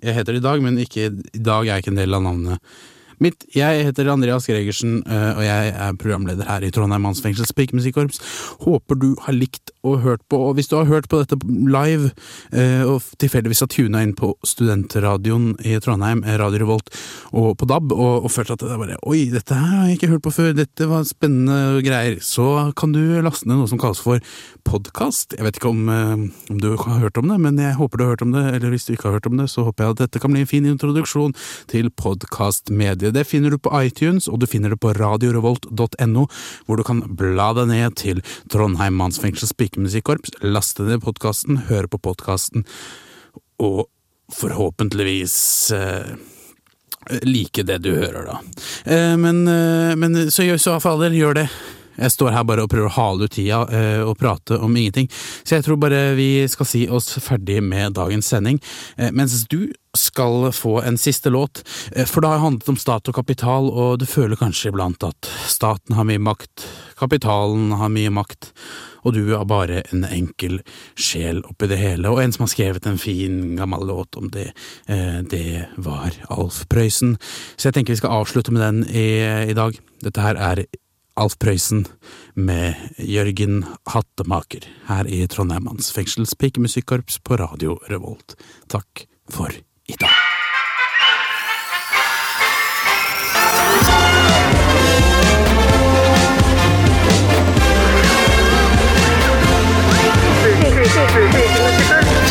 jeg 0.03 0.17
heter 0.17 0.39
i 0.39 0.43
dag, 0.45 0.63
men 0.65 0.81
ikke, 0.83 1.11
i 1.13 1.43
dag 1.43 1.69
er 1.69 1.83
ikke 1.83 1.93
en 1.95 2.01
del 2.01 2.19
av 2.19 2.25
navnet 2.25 2.75
mitt. 3.23 3.45
Jeg 3.55 3.85
heter 3.87 4.11
Andreas 4.13 4.47
Gregersen, 4.51 5.01
øh, 5.07 5.37
og 5.37 5.43
jeg 5.45 5.71
er 5.71 5.99
programleder 6.01 6.49
her 6.49 6.65
i 6.67 6.71
Trondheim 6.75 7.05
Mannsfengsels 7.07 7.53
pikemusikkorps. 7.57 8.21
Håper 8.65 8.99
du 8.99 9.09
har 9.25 9.37
likt 9.37 9.73
og 9.87 10.01
hørt 10.05 10.23
på, 10.31 10.39
og 10.49 10.57
hvis 10.59 10.71
du 10.71 10.77
har 10.79 10.89
hørt 10.91 11.09
på 11.11 11.23
dette 11.23 11.39
live, 11.47 12.11
øh, 12.53 12.85
og 12.95 13.03
tilfeldigvis 13.23 13.63
har 13.65 13.71
tuna 13.73 14.03
inn 14.03 14.15
på 14.19 14.33
studentradioen 14.47 15.53
i 15.67 15.79
Trondheim, 15.83 16.25
eh, 16.25 16.39
Radio 16.41 16.63
Revolt, 16.65 16.91
og 17.33 17.57
på 17.59 17.69
DAB, 17.71 17.93
og, 17.93 18.27
og 18.27 18.31
følt 18.35 18.55
at 18.55 18.63
det 18.63 18.71
er 18.71 18.83
bare 18.83 18.99
Oi, 19.09 19.25
dette 19.33 19.57
her 19.57 19.71
har 19.73 19.87
jeg 19.89 19.99
ikke 19.99 20.13
hørt 20.15 20.27
på 20.27 20.35
før, 20.35 20.53
dette 20.57 20.89
var 20.91 21.07
spennende 21.09 21.83
greier, 21.85 22.19
så 22.23 22.73
kan 22.79 22.95
du 22.95 23.01
laste 23.23 23.49
ned 23.49 23.61
noe 23.61 23.71
som 23.71 23.81
kalles 23.81 24.03
for 24.03 24.23
podkast. 24.67 25.37
Jeg 25.39 25.47
vet 25.47 25.59
ikke 25.59 25.73
om, 25.73 25.89
om 25.89 26.61
du 26.63 26.73
har 26.77 27.01
hørt 27.03 27.19
om 27.19 27.31
det, 27.31 27.39
men 27.43 27.59
jeg 27.59 27.79
håper 27.79 27.99
du 27.99 28.05
har 28.05 28.15
hørt 28.15 28.27
om 28.27 28.35
det, 28.35 28.45
eller 28.57 28.75
hvis 28.75 28.87
du 28.87 28.95
ikke 28.95 29.11
har 29.11 29.19
hørt 29.19 29.31
om 29.31 29.39
det, 29.41 29.49
så 29.51 29.67
håper 29.67 29.85
jeg 29.85 29.97
at 29.97 30.03
dette 30.05 30.23
kan 30.23 30.35
bli 30.35 30.45
en 30.45 30.51
fin 30.51 30.69
introduksjon 30.69 31.35
til 31.73 31.91
podkastmediet. 31.99 33.12
Det 33.15 33.27
finner 33.29 33.55
du 33.55 33.61
på 33.63 33.73
iTunes, 33.83 34.29
og 34.29 34.43
du 34.43 34.49
finner 34.51 34.75
det 34.75 34.81
på 34.83 34.95
radiorevolt.no, 34.97 36.27
hvor 36.67 36.81
du 36.81 36.85
kan 36.87 37.03
bla 37.19 37.53
deg 37.59 37.71
ned 37.73 37.97
til 38.01 38.23
Trondheim 38.53 38.97
Mannsfengsels 39.01 39.55
pikemusikkorps, 39.59 40.37
laste 40.45 40.87
ned 40.89 41.05
podkasten, 41.05 41.65
høre 41.71 41.91
på 41.93 42.01
podkasten, 42.03 42.67
og 43.63 43.87
forhåpentligvis 44.33 45.37
eh, 45.77 46.15
like 47.27 47.65
det 47.69 47.83
du 47.85 47.93
hører, 47.95 48.25
da. 48.29 48.41
Eh, 48.85 49.15
men, 49.21 49.45
eh, 49.49 49.95
men 49.99 50.31
så, 50.31 50.47
så 50.59 50.79
fader, 50.83 51.15
gjør 51.17 51.43
det. 51.43 51.49
Jeg 51.99 52.15
står 52.15 52.33
her 52.37 52.47
bare 52.49 52.65
og 52.65 52.73
prøver 52.73 52.89
å 52.89 52.97
hale 52.97 53.29
ut 53.29 53.35
tida 53.37 53.63
eh, 53.69 54.01
og 54.05 54.17
prate 54.21 54.59
om 54.59 54.77
ingenting, 54.77 55.11
så 55.43 55.59
jeg 55.59 55.67
tror 55.67 55.81
bare 55.83 56.13
vi 56.19 56.31
skal 56.51 56.69
si 56.69 56.87
oss 56.89 57.13
ferdig 57.23 57.61
med 57.65 57.99
dagens 57.99 58.33
sending, 58.33 58.61
eh, 58.97 59.13
mens 59.13 59.45
du 59.51 59.73
skal 59.97 60.49
få 60.53 60.79
en 60.83 60.97
siste 60.99 61.31
låt, 61.31 61.63
eh, 61.93 62.07
for 62.09 62.25
det 62.25 62.31
har 62.33 62.39
handlet 62.39 62.69
om 62.69 62.81
stat 62.81 63.09
og 63.09 63.15
kapital, 63.15 63.69
og 63.69 63.99
du 64.01 64.07
føler 64.09 64.41
kanskje 64.41 64.73
iblant 64.73 65.05
at 65.05 65.29
staten 65.47 65.97
har 65.99 66.09
mye 66.09 66.23
makt, 66.23 66.65
kapitalen 66.97 67.75
har 67.77 67.93
mye 67.93 68.13
makt, 68.15 68.53
og 69.05 69.17
du 69.17 69.35
er 69.35 69.45
bare 69.49 69.83
en 69.93 70.07
enkel 70.07 70.61
sjel 70.95 71.43
oppi 71.49 71.69
det 71.69 71.81
hele, 71.81 72.09
og 72.09 72.23
en 72.23 72.33
som 72.33 72.47
har 72.47 72.53
skrevet 72.55 72.87
en 72.89 73.01
fin, 73.01 73.57
gammel 73.59 73.85
låt 73.91 74.17
om 74.17 74.31
det, 74.33 74.53
eh, 74.87 75.21
det 75.21 75.69
var 75.77 76.15
Alf 76.31 76.65
Prøysen. 76.71 77.19
Så 77.57 77.69
jeg 77.69 77.75
tenker 77.75 77.93
vi 77.93 78.01
skal 78.01 78.23
avslutte 78.23 78.55
med 78.55 78.63
den 78.63 78.85
i, 78.89 79.51
i 79.51 79.59
dag. 79.59 79.77
Dette 80.03 80.23
her 80.23 80.39
er 80.39 80.65
Alf 81.17 81.37
Prøysen 81.37 81.85
med 82.35 82.73
Jørgen 82.97 83.65
Hattemaker 83.93 84.65
her 84.89 85.05
i 85.05 85.27
Trondheim 85.29 85.69
fengsels 85.93 86.33
pikemusikkorps 86.41 87.21
på 87.21 87.37
Radio 87.37 87.77
Revolt. 87.91 88.37
Takk 88.73 89.05
for 89.29 89.53
i 89.53 89.97
dag. 90.01 90.17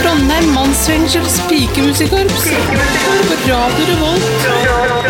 Trondheim 0.02 0.54
Mannsfengsels 0.56 1.38
pikemusikkorps. 1.50 2.50
På 2.50 3.38
Radio 3.46 3.86
Revolt. 3.94 5.01